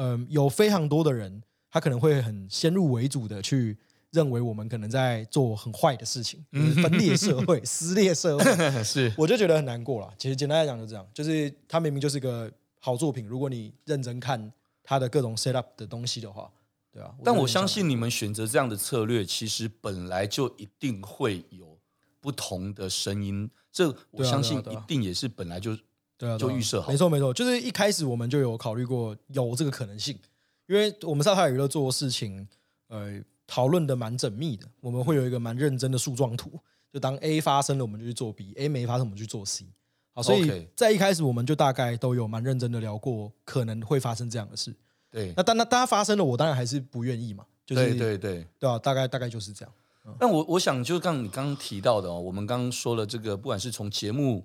[0.00, 3.76] 嗯，有非常多的人，他可能会很先入为主的去
[4.12, 8.44] 认为我们可能在做很坏的事情， 就是分裂社会、撕裂社会。
[8.84, 10.14] 是，我就觉得很难过了。
[10.16, 14.52] 其实简单来讲，就这样，就是他明明就是个好作品，如果你认真看
[14.84, 16.48] 他的各种 set up 的东西的话，
[16.92, 17.12] 对啊。
[17.24, 21.76] 但我相信你们选择这样的策略，其实本来就一定会有
[22.20, 23.50] 不同的声音。
[23.72, 25.76] 这我相信一定也是本来就。
[26.18, 30.18] 对啊，就预设好，没错没错，就是一开始我们就有考虑过有这个可能性，
[30.66, 32.46] 因为我们萨泰尔娱乐做事情，
[32.88, 36.50] 呃讨论的蛮缜密的，我们会有一个蛮认真的树状图，
[36.92, 39.64] 就当 A 发生了，我们就去做 B；A 没发生，我们就去做 C。
[40.12, 44.74] 好，所以在一开始我们就大概都有蛮认真的聊过可能会发生这样的事。
[45.10, 47.46] 对，那当那当它发生了，我当然还是不愿意嘛。
[47.64, 49.72] 就是、对对对，对啊，大概大概就是这样。
[50.18, 54.44] 那我我想就刚你刚刚提到的哦，我们刚刚说了这个，不管是从节目，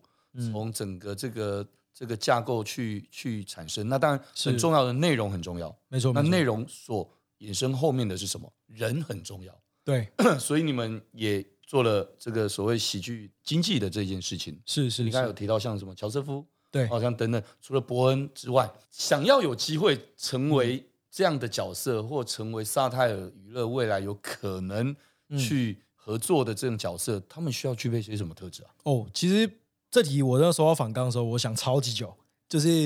[0.52, 6.12] 从整个这个这个架构去去产生，那当然很重要的内容很重要，没错。
[6.14, 8.52] 那内容所衍生后面的是什么？
[8.68, 10.08] 人很重要，对。
[10.40, 15.04] 所以你们也做了这个所谓喜剧经济的这件事情，是是。
[15.04, 24.96] 你刚才有提到像什么乔瑟夫，对，好像等等，除了伯恩之外，想要有机会成为这样的角色，或成为萨泰尔娱乐未来有可能。
[25.36, 28.70] 去合作的这种角色，他们需要具备些什么特质啊？
[28.84, 29.50] 哦，其实
[29.94, 32.12] 这题我那时候要反刚的时候，我想超级久，
[32.50, 32.80] 就是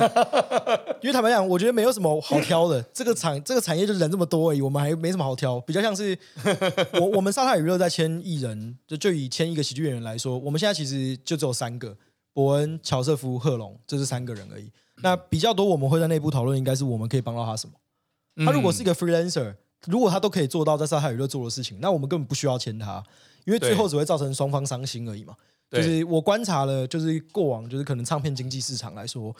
[1.00, 2.82] 因为坦白讲，我觉得没有什么好挑的。
[2.94, 5.58] 这个产这个产业就人这么多而已，我们还没什么好挑。
[5.62, 6.20] 比较像是
[7.00, 11.96] 我我们沙泰娱乐在签艺人，就就以签一个喜剧演员来说，我们现在其实就只有三个：
[12.34, 14.70] 伯恩、乔瑟夫、贺龙，这是三个人而已。
[14.98, 18.46] 那比较多我们会在内部讨论，应该是我们可以帮到他什么？
[18.46, 19.56] 他如果是一个 freelancer。
[19.86, 23.02] 如果他都可以做到在沙泰娱乐做的事情，那我们根本不需要签他，
[23.46, 25.36] 因为最后只会造成双方伤心而已嘛。
[25.72, 29.36] 就是我观察了，就是过往就是可能唱片经济市场来说，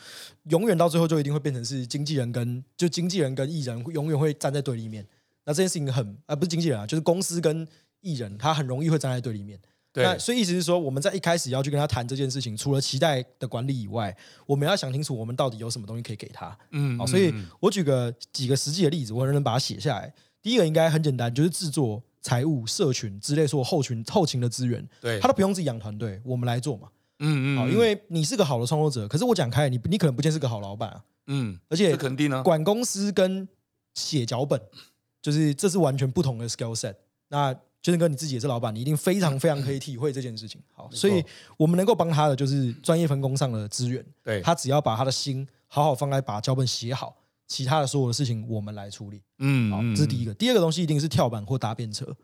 [0.50, 5.06] 永远到最后就一定会变成是经纪人跟就经纪人跟艺人永远会站在对立面。
[5.44, 7.66] 那这件事情很啊，不是经纪人啊，就是公司跟
[8.00, 9.58] 艺人，他很容易会站在对立面。
[9.94, 16.56] 那所以意思是说，我们在一开始要去跟他谈这件事情，除了期待的管理以外，我们要想清楚我们到底有什么东西可以给他。
[16.70, 20.12] 嗯，好，所以我举个几个实际的例子，我能不能把它写下来？
[20.40, 26.88] 第一个应该很简单，就是制作、财务、社群之类，说后群后勤的资源，对，他都不用自己养团队，我们来做嘛。
[27.20, 31.02] 嗯嗯，好，因为你是个好的创作者，可是我讲开，你你可能不见是个好老板啊。
[31.26, 33.48] 嗯，而且肯定呢，管公司跟
[33.94, 34.60] 写脚本，
[35.20, 36.94] 就是这是完全不同的 skill set。
[37.28, 37.52] 那
[37.82, 40.60] 就是跟你自己也是老板，你一定非常非常可以体会这件事情。
[40.72, 41.24] 好，所以
[41.56, 44.04] 我们能够帮他的就是专业分工上的资源。
[44.22, 47.16] 对，他只要把他的心好好放在把脚本写好。
[47.48, 50.34] 其他的所有的事情我们来处理，嗯，好，这是第一个。
[50.34, 52.14] 第二个东西一定是跳板或搭便车，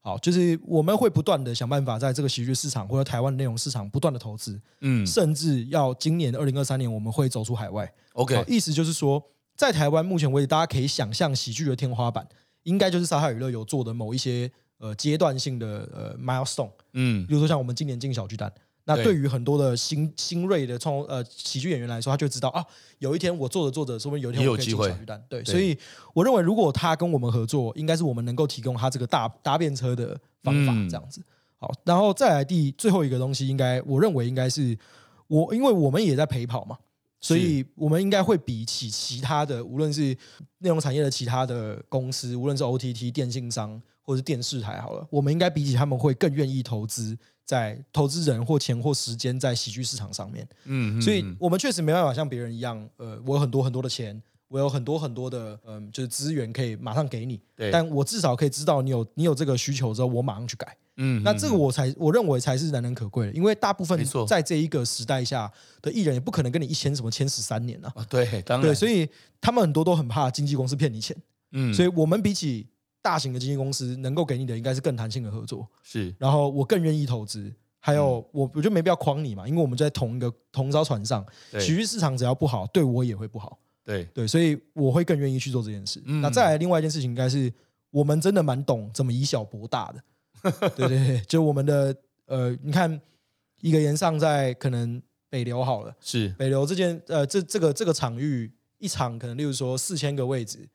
[0.00, 7.90] 好，就是我们会不断的想办法在这个喜剧市场或者台湾内容市场不断的投资，嗯，甚至要今年二零二三年我们会走出海外。
[8.14, 9.22] OK，意思就是说，
[9.56, 12.28] 在台湾目前为止，大家可以想象喜剧的天花板，
[12.64, 18.52] 应该就是萨泰娱乐有做的某一些呃阶段性的呃 milestone，嗯，比如说像我们今年进小巨蛋。
[18.84, 19.14] 那对。
[19.14, 22.64] 于很多的新新锐的创呃喜剧演员来说，他就知道啊，
[22.98, 25.22] 有一天我做着做着，说不定有一天我可以进小巨蛋。
[25.28, 25.78] 对，所以
[26.14, 31.22] 我认为，如果他跟我们合作，应该是我们能够提供他这个大搭便车的方法，这样子。
[31.58, 34.76] 好，然后再来第最后一个东西，应该我认为应该是
[35.28, 36.76] 我，因为我们也在陪跑嘛，
[37.20, 40.16] 所以我们应该会比起其他的，无论是
[40.58, 47.16] 内容产业的其他的公司，无论是 OTT 电信商或者是电视台，好了，我们应该比起他们会更愿意投资。
[47.44, 69.06] 在投资人或钱或时间在喜剧市场上面，嗯，所以我们确实没办法像别人一样，呃，我有很多很多的钱，我有很多很多的，嗯，就是资源可以马上给你，对，但我至少可以知道你有你有这个需求之后，我马上去改，嗯，那这个我才我认为才是难能可贵的，因为大部分在这一个时代下的艺人也不可能跟你一签什么签十三年啊，对，当然，对，所以
[69.40, 71.14] 他们很多都很怕经纪公司骗你钱，
[71.50, 72.68] 嗯，所以我们比起。
[73.02, 76.14] 大型的经纪公司能够给你的应该是更弹性的合作，是。
[76.18, 81.26] 然后我更愿意投资，还有我我觉得没必要诓你嘛，因为我们在同一个同一艘船上，
[81.58, 83.58] 喜剧市场只要不好，对我也会不好。
[83.84, 86.00] 对对，所以我会更愿意去做这件事。
[86.06, 87.52] 那再来另外一件事情，应该是
[87.90, 90.70] 我们真的蛮懂怎么以小博大的。
[90.76, 91.92] 对对对，就我们的
[92.26, 93.00] 呃，你看
[93.60, 100.68] 一个炎上在可能北流好了，是北流这件呃这这个这个场域一场可能例如说四千个位置。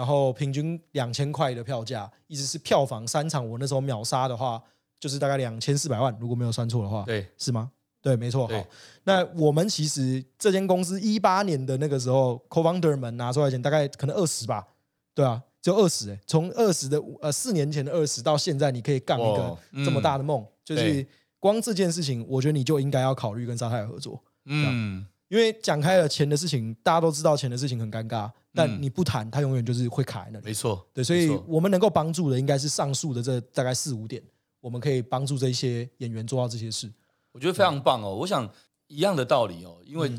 [0.00, 4.58] 然后平均两千块的票价，一直是票房三场，我那时候秒杀的话，
[4.98, 7.70] 就是大概两千四百万，如果没有算错的话，对，是吗？
[8.00, 8.48] 对，没错。
[8.48, 8.66] 好，
[9.04, 14.66] 那我们其实这间公司一八年的那个时候，co-founder 们拿出来钱，大概可能二十吧，
[15.14, 21.06] 对啊，就二十哎，从二十的呃四年前的二十到现在，你可以干一个这么大的梦，就是
[21.38, 28.30] 光这件事情，我觉得你就应该要考虑跟沙泰合作，嗯，因为讲开了钱的事情，大家都知道钱的事情很尴尬。
[28.52, 30.44] 但你不谈，它永远就是会卡在那里。
[30.44, 34.20] 没错，对，所以我们能够帮助的应该是上述的这大概四五点，
[34.60, 36.92] 我们可以帮助这些演员做到这些事。
[37.30, 38.12] 我觉得非常棒哦。
[38.12, 38.50] 我想
[38.88, 40.12] 一样的道理哦，因为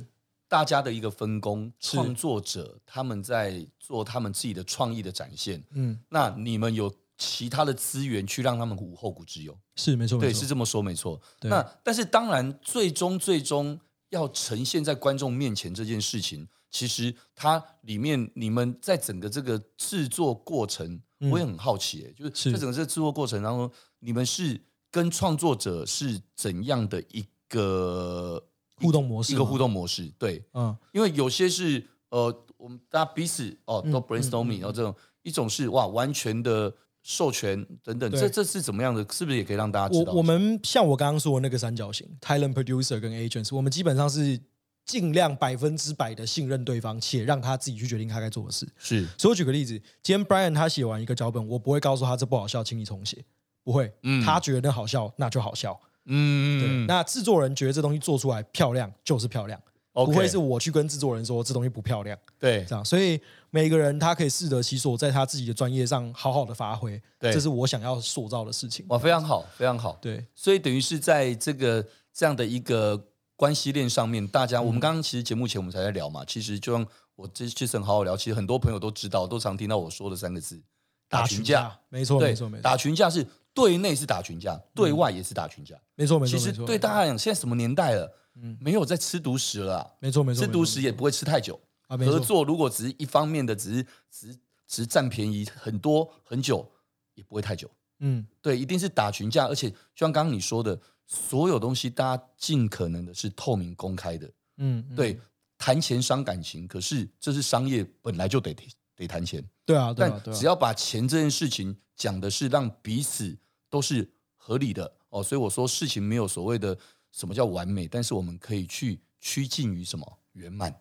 [0.48, 5.62] 大家的一个分工，创作者他们在做他们自己的创意的展现。
[5.72, 9.54] 嗯，那你们有其他的资源去让他们无后顾之忧。
[9.76, 11.20] 是没错，对，是这么说没错。
[11.42, 13.78] 那但是当然，最终最终
[14.12, 16.48] 要呈现在观众面前这件事情。
[16.70, 23.70] 其实它里面，你们在整个这个制作过程，我也很好奇、欸，就是在整个这制作过程当中，
[24.00, 24.58] 你们是
[24.90, 28.42] 跟创作者是怎样的一个
[28.78, 29.34] 互动模式？
[29.34, 39.06] 一个互动模式，对，嗯，因为有些是呃，我们大家彼此哦都 brainstorming，、嗯嗯、然后这种一种是哇，完全的授权等等，这这是怎么样的？
[39.12, 40.12] 是不是也可以让大家知道？
[40.12, 44.40] 我我们像我刚刚说的那个三角形，talent producer 跟 agents，我们基本上是。
[44.84, 48.68] 尽量百分之百的信任对方，且让他自己去决定他该做的事。
[48.80, 53.24] 是，所以我举个例子，今天 Brian 他写完一个脚本，我不会告诉他这不好笑，请你重写，
[53.64, 53.94] 不会。
[54.02, 55.80] 嗯，他觉得好笑，那就好笑。
[56.06, 56.86] 嗯，对。
[56.88, 59.58] 那制作人觉得这东西做出来漂亮，就是漂亮。
[59.94, 62.18] 不会是我去跟制作人说这东西不漂亮。
[62.40, 62.84] 对，这样。
[62.84, 67.00] 所以每个人他可以适得其所，在他自己的专业上好好的发挥。
[67.20, 68.84] 对，这是我想要塑造的事情。
[68.90, 70.00] 哇，非常好，非常好。
[70.02, 73.08] 对，所以等于是在这个这样的一个。
[73.38, 76.86] 关系链上面，大家、嗯、我们刚刚其实节目前我们才在聊嘛，其实就像
[77.16, 80.62] 我这这次很好好聊，其实很多朋友都知道，都常听到我说的三个字：
[81.10, 81.76] 打群架。
[81.90, 82.62] 没错，没错，没错。
[82.62, 85.76] 打群架是对内是打群架，嗯、对外也是打群架。
[85.96, 86.38] 没错，没错。
[86.38, 88.16] 其实对大家来讲，现在什么年代了？
[88.36, 89.88] 嗯，没有在吃独食了、啊。
[89.98, 90.46] 没错，没错。
[90.46, 91.60] 吃独食也不会吃太久。
[91.92, 96.72] 啊，合作如果只是一方面的，只是只是只是占便宜很多很久，
[97.16, 97.70] 也不会太久。
[98.00, 100.80] 嗯，对，一定是打群架，而且就像刚刚你说的。
[101.14, 104.26] 所有东西，大家尽可能的是透明公开的。
[104.60, 105.20] 嗯，嗯，对，
[105.58, 108.56] 谈钱伤感情，可是这是商业，本来就得
[108.96, 109.44] 得谈钱。
[109.66, 113.38] 对啊，对啊，但只要把钱这件事情讲的是让彼此
[113.70, 116.78] 都是合理的哦，所以我说事情没有所谓的
[117.12, 120.74] 什么叫完美，但是我们可以去趋近于什么圆满。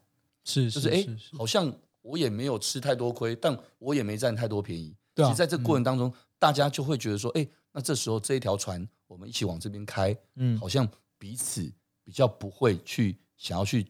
[0.50, 1.06] 是，就是哎，
[1.38, 4.94] 好像我也没有吃太多亏，但我也没占太多便宜。
[5.14, 8.86] 对啊，其实在这个过程当中，嗯，大家就会觉得说，哎，那这时候这一条船。
[9.10, 11.68] 我们一起往这边开，嗯，好像彼此
[12.04, 13.84] 比较不会去想要去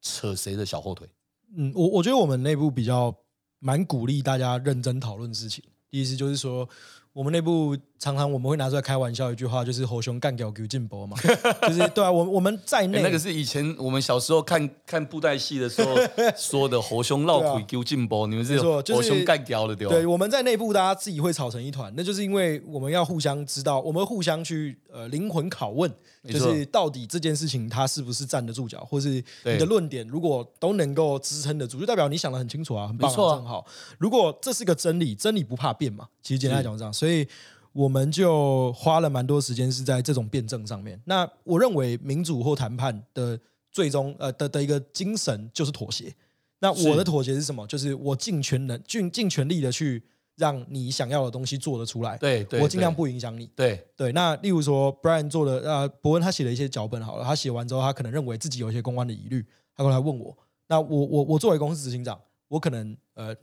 [0.00, 1.08] 扯谁的小后腿，
[1.56, 3.12] 嗯，我我觉得我们内部比较
[3.58, 6.68] 蛮鼓励大家认真讨论事情，意思就是说。
[7.14, 11.16] 我们内部常常我们会拿出来开玩笑，一句话就是“猴熊干掉给进博”嘛，
[11.62, 15.94] 就是对啊，我我们在内、欸、那个是以前我们小时候看看布袋戏的时候
[16.36, 19.94] 说的“猴熊绕腿给进博”，你们是猴熊干掉的对吧？
[19.94, 25.88] 对，我们在内部大家自己会吵成一团，那就是因为我们要互相知道，我们互相去呃灵魂拷问，
[26.28, 29.08] 就是到底这件事情它是不是站得住脚，或是
[29.44, 33.64] 你的论点如果都能够支撑得住，就代表你想的很清楚啊，很棒啊，很好。
[33.98, 36.92] 如果这是个真理，真理不怕变嘛，其实简单来讲这样。
[37.04, 37.28] 所以
[37.72, 40.98] 我们就花了蛮多时间是在这种辩证上面。
[41.04, 43.38] 那我认为民主或谈判的
[43.70, 46.14] 最终呃的的一个精神就是妥协。
[46.60, 47.66] 那我的妥协是什么？
[47.66, 50.02] 就是我尽全能尽尽全力的去
[50.36, 52.16] 让你想要的东西做得出来。
[52.16, 53.50] 对，对，我尽量不影响你。
[53.54, 54.12] 对对。
[54.12, 59.44] 那例如说，Brian 做的呃，伯恩他写了一些脚本好了，他写完之后，他可能认为自己有一些公关的疑虑，
[59.76, 60.34] 他过来问我。
[60.68, 63.36] 那我我我作为公司执行长，我可能呃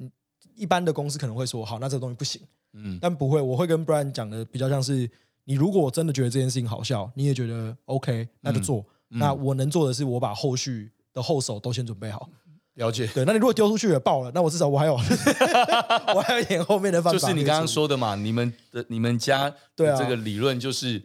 [0.56, 2.42] 一般的公司可能会说，好，那这个东西不行。
[2.74, 5.10] 嗯，但不会，我会跟 Brian 讲的比较像是，
[5.44, 8.86] 你如果我真的觉得这件事情好笑，你也觉得 OK，那就做。
[9.10, 12.30] 那我能做的是，我把后续的后手都先准备好。
[12.76, 13.06] 了解。
[13.08, 14.94] 对，那你如果丢出去也爆了，那我至少我还有，
[16.16, 17.20] 我还有一点后面的方法。
[17.20, 21.04] 就是你刚刚说的嘛，你们的你们家 对啊这个理论就是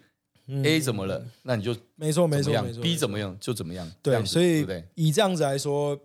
[0.62, 3.90] A 怎么了，嗯、那你就没错没错没错，B 怎么样就怎么样。
[4.00, 5.98] 对，所以对对以这样子来说，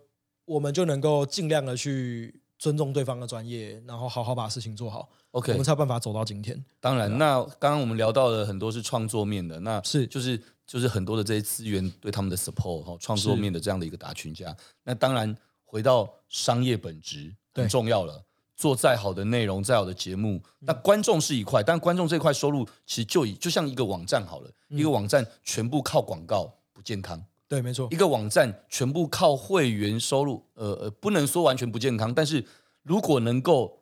[0.44, 5.08] 我们就能够尽量的去尊重对方的专业，然后好好把事情做好。
[5.32, 6.62] OK，我们才有办法走到今天。
[6.78, 14.54] 当然，那刚刚我们聊到的很多是创作面的，那是就是就是很多的这些资源对他们的 support 哈，创作面的这样的一个打群架。
[14.84, 18.22] 那当然回到商业本质很重要了。
[18.54, 27.20] 做再好的内容，再好的节目，那观众是一块，但观众这块收入其实就以就像一个网站好了，一个网站全部靠广告不健康。
[27.48, 27.88] 对，没错。
[27.90, 32.44] 一个网站全部靠会员收入，呃呃，不能说完全不健康，但是
[32.82, 33.81] 如果能够。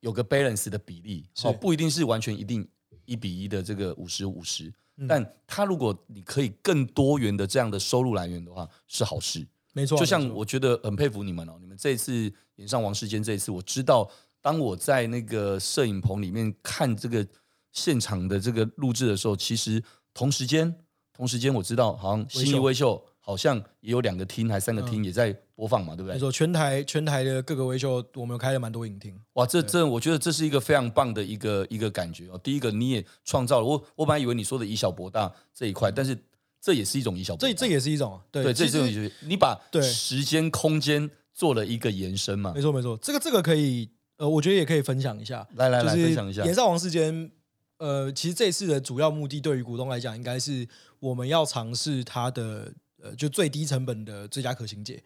[0.00, 2.66] 有个 balance 的比例，哦，不一定是完全一定
[3.04, 4.72] 一比一的这个五十五十，
[5.08, 9.46] 但他如果你可以更多元的这样的收入来源的话，是好事。
[9.72, 17.26] 没错，就像我觉得很佩服你们哦，你们这一次演上王世坚这一次，我知道当我在那个摄影棚里面看这个
[17.72, 19.82] 现场的这个录制的时候，其实
[20.14, 20.74] 同时间
[21.12, 23.04] 同时间我知道好像新艺威秀。
[23.28, 26.14] 好像也有两个厅，还三个厅也在播放嘛，嗯、对不对？
[26.14, 29.14] 没错，全台全台的各个维修，我们开了蛮多影厅。
[29.34, 32.40] 哇，这这，我觉得这是一个非常棒的一个一个感觉哦。
[32.42, 36.16] 第一个，你也创造了我，我本来以为你说的以小博大这一块，但是
[36.58, 42.54] 这也是一种以小博大，这这也是一种对，对，这是一种你把时间空间做了一个延伸嘛。
[42.54, 46.46] 没错没错，这个这个可以呃，我觉得也可以分享一下，来来来，分享一下。
[46.46, 47.30] 演上王世间，
[47.76, 50.66] 呃，其实这次的主要目的对于股东来讲，应该是
[50.98, 52.72] 我们要尝试它的。
[53.02, 55.02] 呃，就最低成本的最佳可行解。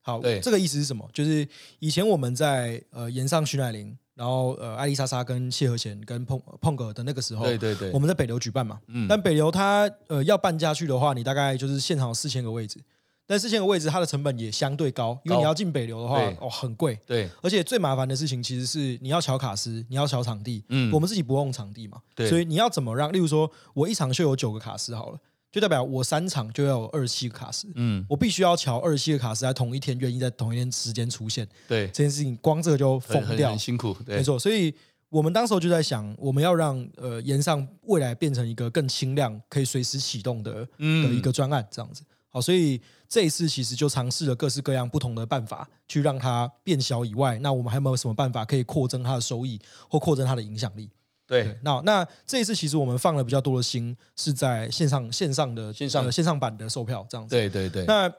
[0.00, 1.06] 好，对这个意思是什么？
[1.12, 1.46] 就是
[1.80, 12.80] 以前我们在呃，岩上徐乃麟，然后呃，艾丽莎莎跟谢和弦跟碰碰哥的那个时候，对对对，我们在北流举办嘛，嗯，但北流它呃要办下去的话，你大概就是现场有四千个位置，
[13.26, 25.18] 但四千个位置它的成本也相对高，因为你要进北流的话，哦，很贵，对，而且最麻烦的事情其实是你要乔卡司，你要乔场地，嗯，我们自己不用场地嘛，对，所以你要怎么让，例如说我一场秀有九个卡司好了。
[25.58, 34.38] 就代表我三场就要有二十七个卡司，嗯，我必须要瞧二十七个卡司在同一天，愿意在同一天时间出现，对这件事情，光这个就疯掉，很辛苦，对，没错。
[34.38, 34.72] 所以
[35.08, 42.04] 我们当时候就在想，我们要让呃炎上未来变成一个更轻量、可以随时启动的、嗯、的一个专案，这样子。
[42.30, 50.90] 好，所以这一次其实就尝试了各式各样不同的办法，去让它变小以外，那我们还有没有什么办法可以扩增它的收益或扩增它的影响力？
[51.28, 57.36] 对，那那这一次其实我们放了比较多的心是在线上线上的线上、呃、线上版的售票这样子。
[57.36, 57.84] 对对对。
[57.84, 58.10] 那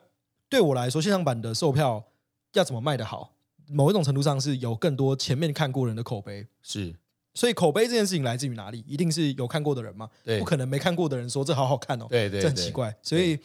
[0.47, 2.03] 对我来说，线上版的售票
[2.53, 3.33] 要怎么卖得好？
[3.67, 6.45] 某一种程度上是有更多前面看过人的口碑。
[6.61, 6.93] 是。
[7.33, 8.83] 所以口碑这件事情来自于哪里？
[8.87, 10.07] 一定是有看过的人嘛？
[10.23, 10.37] 对。
[10.37, 12.05] 不可能没看过的人说这好好看哦。
[12.07, 12.41] 对对，对。
[12.41, 12.95] 这很奇怪。
[13.01, 13.39] 所以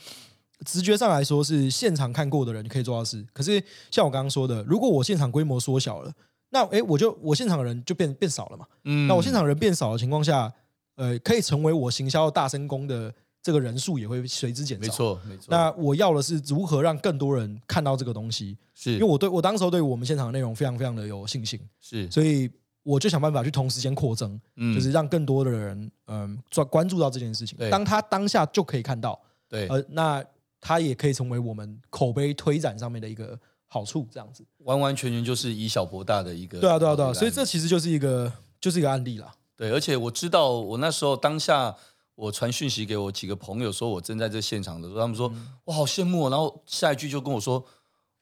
[0.67, 3.25] 直觉上来说是现场看过的人可以做到事。
[3.33, 6.13] 可是像我刚刚说的，如果我现场规模缩小了。
[6.55, 8.65] 那哎，我就我现场的人就变变少了嘛。
[8.85, 10.51] 嗯，那我现场人变少的情况下，
[10.95, 13.13] 呃，可以成为我行销大声公的
[13.43, 14.87] 这个人数也会随之减少。
[14.87, 15.47] 没错，没错。
[15.49, 18.57] 那我要的是如何让更多人看到这个东西？
[18.73, 21.59] 是，因为我对我当时候对我们现场的内容非常非常的有信心。
[21.81, 22.49] 是，所以
[22.85, 27.59] 我就想办法去同时间扩增，嗯，就是让更多的人嗯专关注到这件事情。
[27.69, 30.25] 当他当下就可以看到，对，呃，那
[30.61, 33.37] 他也可以成为我们口碑推展上面的一个。
[33.75, 36.61] 好处这样子，完完全全就是以小博大的一个。
[36.61, 39.35] 对啊，对啊，对啊，所以这其实就是一个，就是一个案例啦。
[39.57, 41.75] 对，而且我知道，我那时候当下，
[42.15, 45.29] 我传讯息给我几个朋友，说我正在这现场的时候，他们说，
[45.65, 46.31] 哇，好羡慕。
[46.31, 47.67] 然后下一句就跟我说，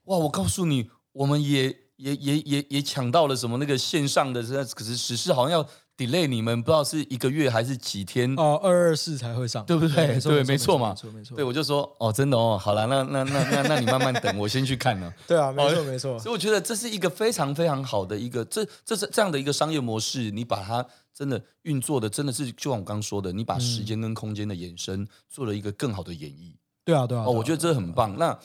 [0.05, 1.65] 哇，我告诉你，我们也
[1.97, 4.43] 也也也也抢到了什么那个线上的，
[4.75, 5.69] 可是只是好像要。
[5.97, 10.21] Delay 你们不知道是一个月还是几天哦，二二四才会上，对不对？
[10.21, 11.37] 对，没错嘛，没错没错。
[11.37, 15.13] 对，我就说哦，真的哦，好了，那那那那那你慢慢等，我先去看了。
[15.29, 16.19] 对啊，没错没错。
[16.19, 26.55] 所以我觉得这是一个非常非常好的一个，这这是这样的一个商业模式，你把它真的运作的真的是就像我刚刚说的，你把时间跟空间的延伸做了一个更好的演绎。
[26.85, 27.25] 对啊对啊。
[27.27, 28.17] 哦，我觉得这很棒。
[28.19, 28.37] 那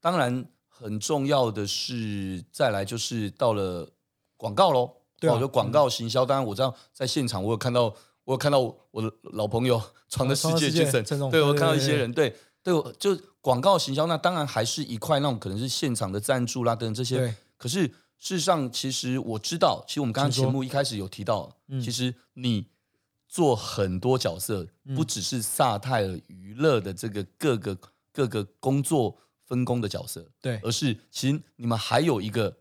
[0.00, 3.88] 当然很重要的是，再来就是到了
[4.36, 4.90] 广告喽。
[5.18, 6.24] 对、啊，我就广告行销。
[6.24, 7.84] 当然，我知道在现场，我有看到，
[8.24, 11.02] 我有看到我的老朋友 闯的世界精神。
[11.30, 17.34] 对，我看到一些人，对对，就广告行销，那当然还是一块那种可能是现场的赞助啦等等这些。
[17.56, 17.86] 可是
[18.18, 21.50] 事实上，其实我知道，其实我们刚刚节目一开始有提到，
[21.82, 22.66] 其实你
[23.26, 27.78] 做很多角色，不只是萨泰尔娱乐的这个各个
[28.12, 32.54] 各个工作分工的角色，对，而是其实你们还有一个。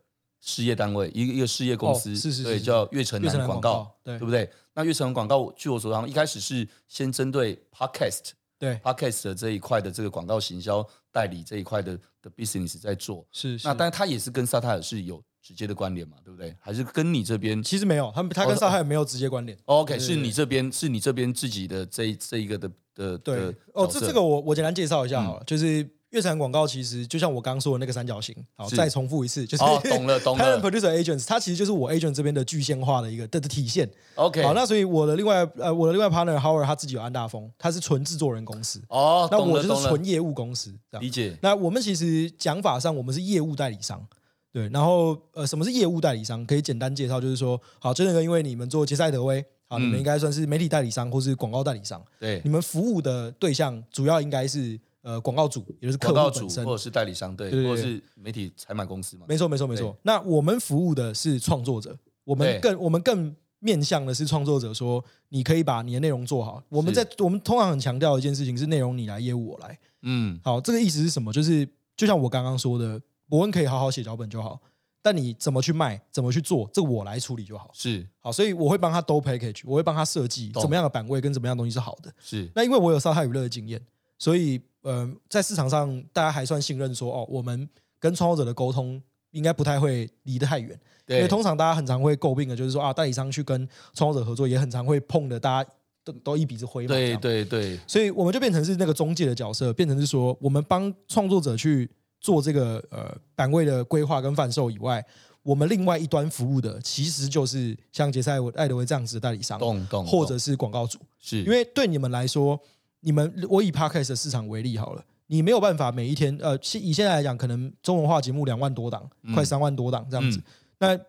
[0.47, 4.47] 事业单位，一个一个事业公司，哦、是是是对，叫悦城南广告，对，对不对？
[4.75, 8.29] 那悦城南广告，据我所知，一开始是先针对 podcast，
[8.59, 13.67] 对 podcast 的这一块的这个广告行销代理这一块的的 business 在做，是是。
[13.67, 16.55] 那但是它也是跟萨泰尔是有直接的关联嘛，对不对？
[16.59, 17.63] 还是跟你这边？
[17.63, 19.57] 其实没有，他们他跟萨泰尔没有直接关联。
[19.65, 25.89] 哦、OK，是你这边，是你这边自己的这这一个的的对的哦，这这个我我简单介绍一下好了，嗯、就是。
[26.15, 30.57] 悦城广告其实就像我刚刚说的那个三角形，好，再重复一次，就是、哦、懂了 懂了。
[30.57, 33.89] Talent Producer Agents，它其实就是我 agent 这边的具现化的一个的的体现。
[34.15, 38.81] OK，好，那所以我的另外呃我的另外 partner Howard 他自己有安大风，他是纯制作人公司。
[38.87, 40.73] 哦，那我就是纯业务公司。
[41.01, 41.37] 理解。
[41.41, 44.07] 那我们其实讲法上，我们是业务代理商。
[44.53, 46.45] 对，然后呃，什么是业务代理商？
[46.45, 52.01] 可以简单介绍，就是说，好，真的因为你们做杰赛德威，好，你们应该算是媒体代理商或是广告代理商。
[52.21, 54.79] 对，你们服务的对象主要应该是。
[55.05, 59.25] 呃，广告主也就是客户本身，或者是代理商，对，对对对，或者是媒体采买公司嘛。
[59.29, 59.95] 没错，没错，没错。
[60.01, 66.59] 那我们服务的是创作者，我们更我们更面向的是创作者，说你可以把你的内容做好。
[66.69, 69.77] 我们在我们通常很强调一件事情是内容你来，业务我来。
[70.01, 71.31] 嗯，好，这个意思是什么？
[71.31, 72.99] 就是就像我刚刚说的，
[73.29, 74.59] 博恩可以好好写脚本就好，
[75.03, 77.69] 但你怎么去卖，怎么去做，这个我来处理就好。
[77.73, 82.11] 是，好，所以我会帮他兜 package，我会帮他设计怎么样的版位跟怎么样的东西是好的。
[82.19, 83.79] 是，那因为我有沙泰娱乐的经验，
[84.17, 84.59] 所以。
[84.85, 87.67] 呃，在市场上，大家还算信任说，哦，我们
[87.99, 90.79] 跟创作者的沟通应该不太会离得太远。
[91.07, 95.69] 因为通常大家很常会诟病的，就是说啊，代理商去跟创作者合作，也很常会碰的，大家
[96.03, 96.89] 都都一鼻子灰嘛。
[96.89, 97.79] 对对对。
[97.87, 101.89] 所以我们就变成是那个中介的角色，变成是说，我们帮创作者去
[102.21, 105.03] 做这个呃版位的规划跟贩售以外，
[105.41, 112.59] 我们另外一端服务的，其实就是像杰赛艾德威这样子的代理商，懂懂，或者是广告主，是因为对你们来说。
[113.01, 120.39] 你们，我以 Podcast 的市场为例好了，你没有办法每一天，呃，以现在来讲，可能中文化节目两万多档，快三万多档这样子。
[120.39, 120.43] 嗯、
[120.79, 120.99] 那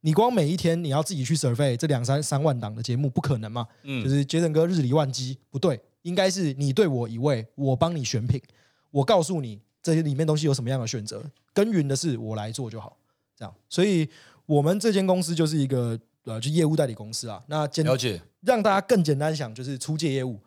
[0.00, 3.66] 你光每一天你要自己去 survey 这两三三万档的节目，不可能嘛？
[3.82, 8.40] 嗯，就是杰森哥日理万机，不对，应该是你对我一位，我帮你选品，
[8.90, 12.96] 我告诉你这些里面东西有什么样的选择，耕耘的事我来做就好，
[13.36, 13.54] 这样。
[13.68, 14.08] 所以
[14.44, 17.42] 我们这间公司就是一个呃，就业务代理公司啊。
[17.48, 20.40] 那简了解，让大家更简单想，就是出借业务，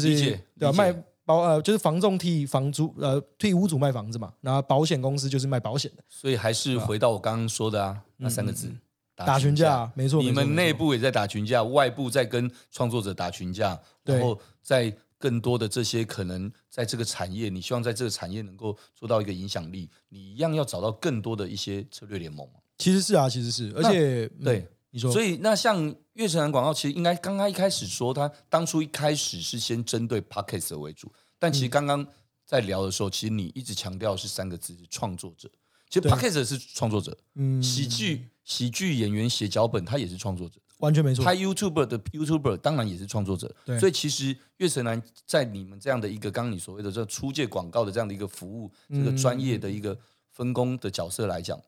[0.00, 0.72] 就是对吧？
[0.72, 1.04] 卖。
[1.26, 8.78] 保呃，就是房仲替房租呃替屋主卖房子嘛，然后保险公司就是卖保险的，所以还是回到我刚刚说的啊，啊那三个字，嗯、
[9.14, 22.46] 打群架，没错，你们内部也在打群架，外部在跟创作者打群架，然后在更多的这些可能在这个产业，你希望在这个产业能够做到一个影响力，你一样要找到更多的一些策略联盟。
[22.76, 31.12] 其实是啊，其实是，而且对、嗯、你说，所以那像月城南广告，其实应该刚刚一开始说，他当初一开始是先针对 Podcast 为主。
[31.36, 32.06] 但其实刚刚
[32.46, 35.50] 在聊的时候，嗯、其实你一直强调是三个字：是创作者。
[35.90, 41.24] 其实 Podcast 是创作者，嗯，喜剧喜剧演员写脚本，他也是创作者，完全没错。
[41.24, 43.80] 拍 YouTuber 的 YouTuber 当然也是创作者，对。
[43.80, 49.98] 所以其实月城南在你们这样的一个刚刚你所谓的这出借广告的这样的一个服务，这个专业的一个
[50.30, 51.60] 分工的角色来讲，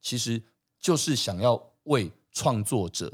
[0.00, 0.42] 其实
[0.80, 3.12] 就是想要为创作者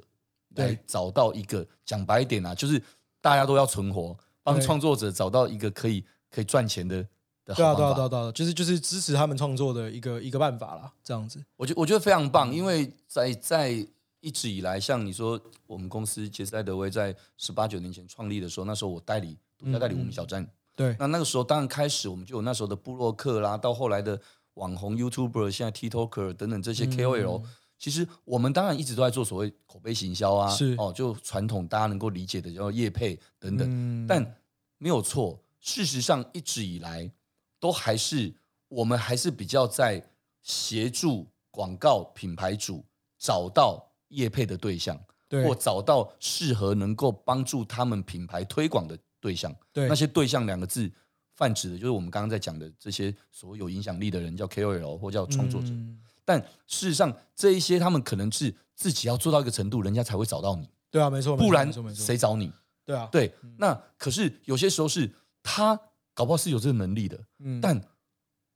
[0.56, 2.82] 来找到一个讲白一点啊，就是
[3.20, 4.16] 大家都要存活。
[4.42, 7.06] 帮创作者找到一个可以可以赚钱的
[7.44, 11.44] 对啊，对啊，对啊，就是就是支持他们创作的一个一个办法啦，这样子。
[11.56, 13.86] 我觉我觉得非常棒，因为在在
[14.20, 24.18] 一直以来，像你说，我们公司杰斯戴德威在十八九年前创立的时候，那时候我代理独家代理无名小站，对，那那个时候当然开始我们就有那时候的部落客啦，到后来的
[24.54, 27.42] 网红 YouTuber，现在 TikToker 等等这些 KOL，
[27.78, 34.34] 其实我们当然一直都在做所谓口碑行销啊，是哦，就传统大家能够理解的叫业配等等，但。
[34.80, 37.10] 没有错，事实上一直以来
[37.58, 38.32] 都还是
[38.68, 40.00] 我们还是比较在
[40.40, 42.84] 协助广告品牌主
[43.18, 44.96] 找到业配的对象，
[45.28, 49.52] 对，或找到适合能够帮助他们品牌推广的对象。
[49.72, 50.88] 对，那些对象两个字
[51.34, 55.70] 泛指的就是我们刚刚在讲的这些所有影响力的人，叫 KOL 或叫创作者。
[55.70, 60.68] 嗯，但事实上，这一些他们可能是自己要做到一个程度，人家才会找到你。
[60.90, 62.52] 对啊，没错，不然谁找你？
[62.84, 65.10] 对啊，对，那可是有些时候是
[65.42, 65.74] 他
[66.12, 67.82] 搞不好是有这个能力的，嗯，但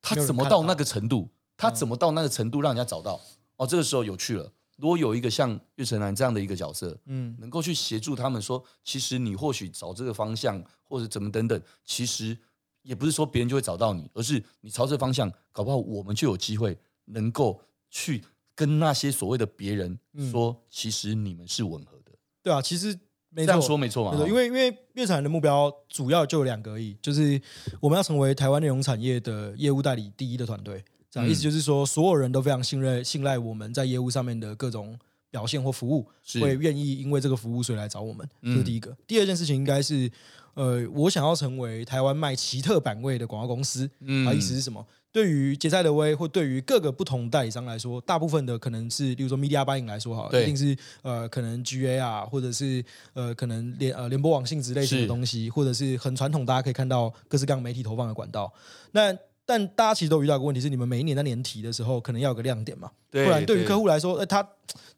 [0.03, 1.27] 他怎么到那个程度？
[1.57, 3.19] 他怎么到那个程度让人家找到？
[3.55, 4.51] 哦，这个时候有趣了。
[4.77, 12.37] 如果有一个像岳成南这样的一个角色，嗯，能够去协助他们说，其实你或许找这个方向或者怎么等等，其实
[12.83, 18.23] 也不是说别人就会找到你，而是你朝这个方向，搞不好我们就有机会能够去
[18.55, 19.99] 跟那些所谓的别人
[20.31, 22.11] 说，其实你们是吻合的。
[22.41, 22.99] 对啊，其实。
[23.35, 24.27] 没这样说没错嘛？
[24.27, 27.41] 因为因为月产的目标主要就有两个而已，就是
[27.81, 30.85] 我们要成为台湾内容产业的业务代理第一的团队。
[31.09, 34.95] 这样意思就是说，所有人都非常信任信赖我们在业务上面的各种
[35.31, 36.07] 表现或服务，
[36.39, 38.29] 会愿意因为这个服务所以来找我们。
[38.43, 38.95] 这是第一个。
[39.07, 40.11] 第二件事情应该是，
[40.53, 43.89] 呃，我想要成为台湾卖奇特版位的广告公司。
[44.27, 44.85] 啊，意思是什么？
[45.11, 52.83] 对于杰赛德威或对于各个不同代理商来说，大部分的可能是，例如说 Media Buying 来说，哈，一定是呃，可能 GA 啊，或者是
[53.13, 58.51] 呃，可能联呃联播网性质类型的东西，或者是很传统，大家可以看到各式各样媒体投放的管道。
[58.91, 64.47] 那但大家其实都遇到一个问题是，你们每一年在年提的时候，可能要有个亮点嘛，不然对于客户来说，呃，他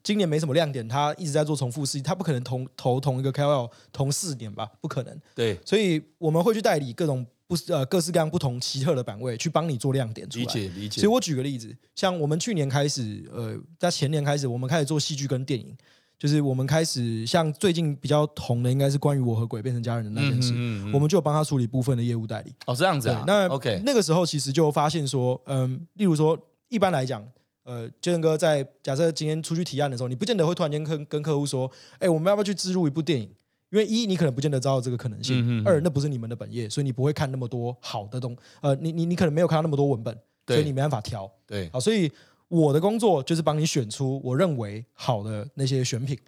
[0.02, 5.20] 今年没什么亮点，他一直在做重复事，他不可能同投同一个 KOL 同四年吧，不可能。
[5.34, 7.26] 对，所以我们会去代理各种。
[7.48, 10.44] 不是呃，各式各样不同奇特的版位去帮你做亮点出来。
[10.44, 11.00] 理解理解。
[11.00, 15.72] 所以我举个例子，像我们去年开始，呃，在前年开始，我们开始做戏剧跟电影，
[16.18, 22.54] 就是我们开始像最近比较红的，应该是关于我和鬼变成家人的那件事，嗯嗯嗯、我们就帮他处理部分的业务代理。
[22.66, 23.22] 哦，这样子啊。
[23.26, 26.38] 那 OK，那个时候其实就发现说，嗯、呃，例如说，
[26.68, 27.22] 一般来讲，
[27.64, 33.28] 呃，杰森哥在假设今天出去提案的时候，你不见得会突然间跟跟客户说，哎，我们要不要去置入一部电影？
[33.70, 38.34] 因为一，你可能不见得知道这个可能性；二，那不是你们的本业，所以你不会看那么多好的东。
[38.62, 41.30] 呃，你你你可能没有看到那么多文本，所以你没办法挑。
[41.44, 42.10] 对，好，所以
[42.48, 46.18] 我的工作就是帮你选出我认为好的那些选品，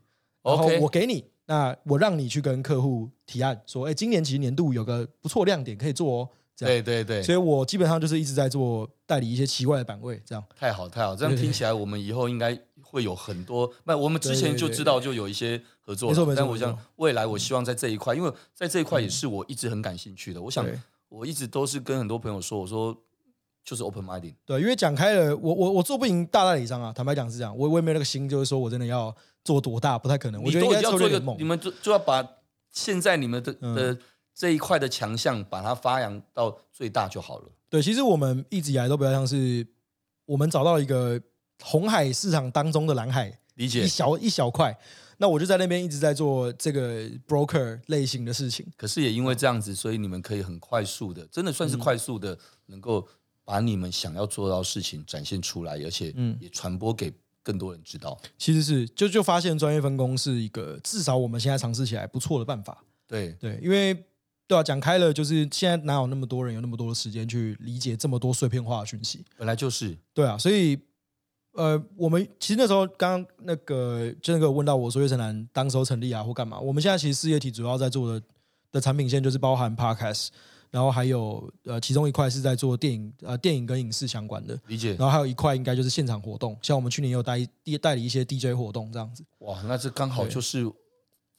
[0.43, 6.29] 然后我给你，那我让你去跟客户提案说，哎，今年其实年度有个不错亮点可以做哦。
[6.57, 10.45] 对对对，所以我基本上就是一直在做代理一些奇怪的版位，这样。
[10.57, 13.73] 太好太好，这样听起来我们以后应该会有很多。
[13.85, 20.43] 那我们之前就知道就有一些合作，但我想未来我希望在这一块，因为在这一块也是我一直很感兴趣的。
[20.43, 20.67] 我想
[21.09, 22.93] 我一直都是跟很多朋友说，我说
[23.69, 24.35] 就是 open minded。
[24.47, 29.15] 对，因为讲开了，我我我做不赢大代理商啊，坦白讲是这样，我我也没有那个心，就是说我真的要
[29.45, 30.43] 做多大，不太可能。
[30.43, 32.27] 我觉得应该要做一个梦，你们就就要把
[32.71, 33.99] 现在你们的的。
[34.41, 37.47] 这一块的强项，把它发扬到最大就好了。
[37.69, 39.67] 对，其实我们一直以来都比较像是，
[40.27, 41.21] 我们找到一个
[41.61, 44.79] 红海市场当中的蓝海，理解一小一小块。
[45.17, 48.65] 那我就在那边一直在做这个 broker 类型的事情。
[48.77, 53.05] 可是也因为这样子，所以你们可以很快速的，真的算是快速的，能够
[53.49, 57.11] 把你们想要做到的事情展现出来，而且也传播给
[57.43, 58.15] 更多人知道。
[58.37, 62.85] 其实是就就发现专业分工是一个至少我们现在尝试起来不错的办法。
[63.07, 63.95] 对对，因为
[64.47, 69.25] 对啊，讲开了，就是现在哪有那么多人有那么多的时间去理解这么多碎片化的讯息？
[69.39, 70.79] 本来就是对啊，所以。
[71.53, 76.61] 呃，我们其实那时候刚刚那个就那个问到我说，月城南当时候成立啊或干嘛？
[76.61, 78.25] 我们现在其实事业体主要在做的
[78.71, 80.29] 的产品线就是包含 Podcast，
[80.71, 84.91] 然后还有呃其中一块是在做电影呃电影跟影视相关的，理解。
[84.91, 87.39] 然后还有一块应该就是现场活动，像我们去年也有带
[87.81, 89.25] 代理一些 DJ 活动这样子。
[89.39, 90.65] 哇，那这刚好就是，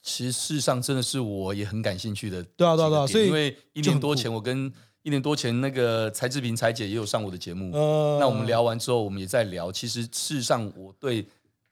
[0.02, 2.42] 其实事实上真的是我也很感兴趣的。
[2.56, 4.72] 对啊对啊对啊，所以因为一年多前我跟。
[5.02, 7.72] 一年多前，那个柴志平柴姐也有上我的节目。
[7.72, 9.72] 呃、那我们聊完之后，我们也在聊。
[9.72, 11.26] 其实事实上，我对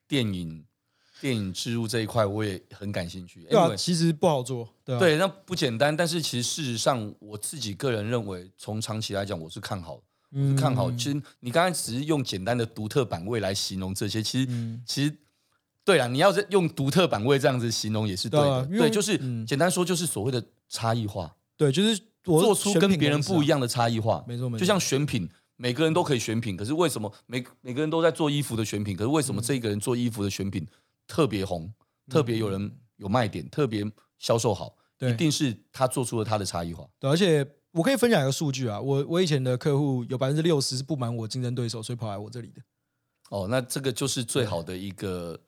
[0.09, 0.65] 电影、
[1.21, 3.43] 电影植入这一块，我也很感兴趣。
[3.51, 4.69] 对啊，其实不好做。
[4.85, 5.97] 对啊，对，那不简单。
[5.97, 10.01] 但是其实事实上，我自己个人认为，从长期来讲，我是看好，
[10.33, 10.91] 嗯、看好。
[10.93, 15.17] 其实你刚才只是用简单的独特版位来形容这些，其实，嗯、其实
[15.85, 18.67] 对啊，你要是用独特版位这样子形容也是对的。
[18.67, 21.35] 对，对，就是、嗯、简单说，就是所谓的差异化。
[21.57, 22.01] 对，就是。
[22.25, 24.61] 做出跟别人不一样的差异化，没错没错。
[24.61, 28.95] 就像选品，每个人都可以选品，可是为什么每每个人都在做衣服的选品？
[28.95, 30.67] 可是为什么这个人做衣服的选品
[31.09, 31.73] 特别红，
[32.09, 33.85] 特别有人有卖点，特别
[34.19, 34.77] 销售好？
[34.97, 36.89] 对，一定是他做出了他的差异化。
[37.01, 42.63] 对，而且我可以分享一个数据啊，我我以前的客户有百分之六十是不满我竞争对手，所以跑来我这里的。
[43.31, 45.39] 哦，那这个就是最好的一个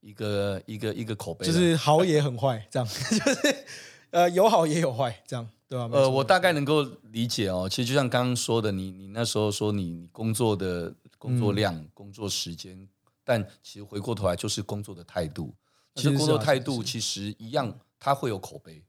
[0.00, 3.64] 一个一个一个口碑，就是好也很坏，这样 就是
[4.10, 5.48] 呃有好也有坏，这样。
[5.68, 7.68] 对啊，呃，我大概能够理解哦。
[7.70, 12.88] 其实就像刚刚说的，你你那时候说你工作的工作量、嗯、工作时间，
[13.30, 15.54] 但其实回过头来就是工作的态度。
[15.94, 18.82] 其实工作态度其实一样，它会有口碑。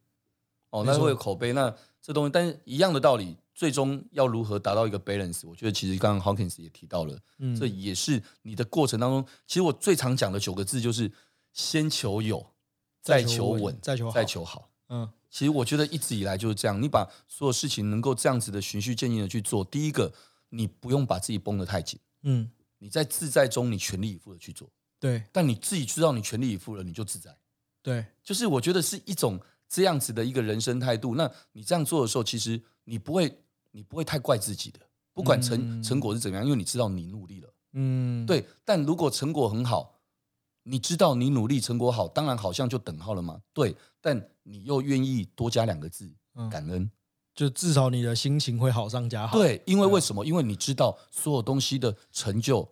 [0.71, 1.71] 哦，那会有口碑，那
[2.01, 5.47] 这东西，但是一样的道理，最终要如何达到一个 balance？
[5.47, 11.11] 我觉得其实刚刚 Hawkins 也提到了，嗯，这也是你的过程当中，其实我最常讲的九个字就是：
[11.53, 12.43] 先求有，
[13.03, 14.71] 再求稳，再求再求好。
[14.89, 15.07] 嗯。
[15.29, 19.63] 其实我觉得一直以来就是这样，你把所有事情能够这样子的循序渐进的去做。
[19.63, 20.11] 第一个，
[20.49, 24.67] 你不用把自己绷得太紧，嗯，你在自在中，你全力以赴的去做，
[24.99, 25.23] 对。
[25.31, 27.37] 但你自己知道你全力以赴了，你就自在，
[27.83, 28.03] 对。
[28.23, 31.13] 就是我觉得是一种这样子的一个人生态度。
[31.13, 33.31] 那你这样做的时候，其实你不会，
[33.69, 34.79] 你不会太怪自己的，
[35.13, 38.43] 不管成成果是怎么样，因为你知道你努力了，嗯，对。
[38.65, 39.99] 但如果成果很好，
[40.63, 43.75] 你知道你努力成果好，当然好像就等号了嘛，对。
[44.01, 46.11] 但你又愿意多加两个字，
[46.49, 46.89] 感恩，
[47.41, 49.35] 就至少你的心情会好上加好。
[49.35, 50.23] 对，因为为什么？
[50.23, 52.71] 因为你知道所有东西的成就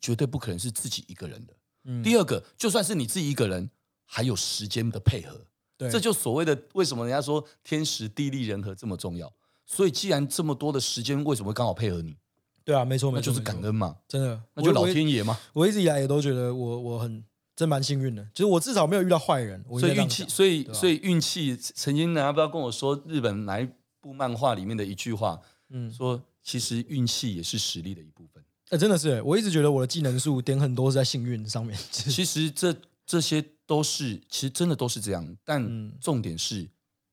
[0.00, 1.54] 绝对不可能是自己一个人的。
[2.02, 3.70] 第二个，就算是你自己一个人，
[4.04, 5.40] 还有时间的配合。
[5.76, 9.32] 对，这就所谓的为什么人家说天时地利人和这么重要。
[9.64, 12.16] 所以既然这么多的时间，为什么会刚好配合你？
[12.64, 15.38] 对啊，没错，没错，就是感恩嘛，真的，那就老天爷嘛。
[15.52, 17.22] 我一直以来也都觉得我我很。
[17.56, 21.56] 真蛮幸运的，就是我至少没有遇到坏人，所以运气，所以所以运气。
[21.56, 23.66] 曾经人家不知道跟我说，日本哪一
[24.02, 25.40] 部漫画里面的一句话，
[25.70, 28.44] 嗯，说其实运气也是实力的一部分。
[28.68, 31.78] 哎，真的是，我一直觉得我的技能数点很多是在幸运上面。
[31.90, 32.76] 其实这
[33.06, 35.36] 这些都是，其实真的都是这样。
[35.42, 36.68] 但重点是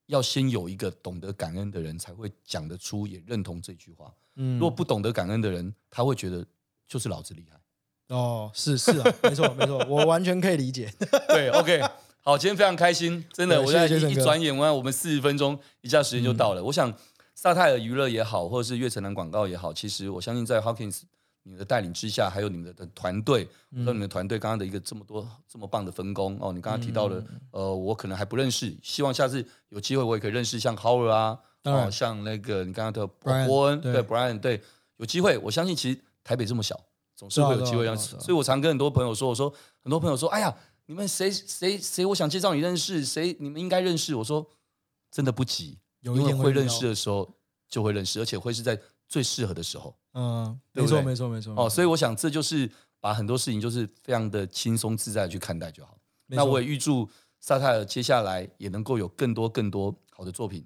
[0.08, 4.14] 要先有一个懂得感恩的人，才会讲得出，也认同这句话。
[4.36, 6.46] 嗯，如果不懂得感恩的人，他会觉得
[6.86, 7.58] 就是老子厉害。
[8.14, 10.94] 哦，是是啊， 没错没错，我完全可以理解。
[11.28, 11.82] 对，OK，
[12.22, 16.62] 好，今天非常开心，真的，我现在一转眼，我看我们四十分钟一下时间就到了。
[16.62, 16.94] 嗯、我想
[17.34, 21.02] 萨泰尔娱乐也好，或者是月城南广告也好，其实我相信在 Hawkins
[21.42, 23.46] 你的带领之下，还有你们的团队
[23.86, 34.62] 和你们的团队刚刚的一个这么多这么棒的分工哦，你刚刚提到了，嗯、呃，我可能还不认识，希望下次有机会我也可以认识像 Howard 啊，然哦，像那个你刚刚的伯恩，对 Brian，对，
[34.98, 36.80] 有机会，我相信其实台北这么小。
[37.16, 39.54] 总是会有机会让，所以我常跟很多朋友说，我说
[39.84, 40.56] 很多朋友说，哎呀，
[40.88, 44.16] 你们谁谁谁，我想介绍你认识，谁你们应该认识。
[44.16, 44.46] 我说
[45.12, 47.32] 真的不急，有一天会认识的时候
[47.70, 49.96] 就会认识，而且会是在最适合的时候。
[50.14, 51.54] 嗯，没错没错没错。
[51.56, 55.98] 哦，所以我想这就是把很多事情就是非常的轻松自在的去看待就好。
[56.28, 57.08] 那我也预祝
[57.40, 60.66] 萨泰尔接下来也能够有更多更多好的作品。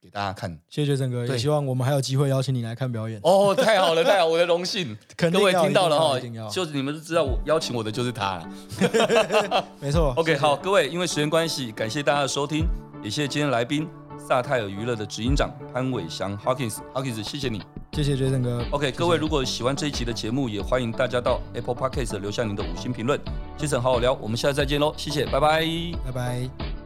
[0.00, 3.20] 给大家看，谢谢月城哥，也希望我们还有机会邀请你来看表演。
[3.24, 4.96] 哦，太好了，太好，我的荣幸。
[5.18, 9.64] 各位听到了哈，就是你们都知道，我邀请我的就是他了。
[9.80, 10.14] 没错。
[10.16, 12.64] OK，好，各位，因为时间关系，感谢大家的收听，
[13.02, 17.60] 也谢谢今天来宾萨泰尔娱乐的执行长潘伟翔 Hawkins，Hawkins，谢谢你，
[17.92, 18.64] 谢谢 Jason 哥。
[18.70, 23.20] OK，各位如果喜欢这一集的节目，也欢迎大家到 Apple Podcast 留下您的五星评论。
[23.58, 25.66] Jason 好好聊，我们下次再见喽，谢谢，拜拜，
[26.06, 26.77] 拜拜。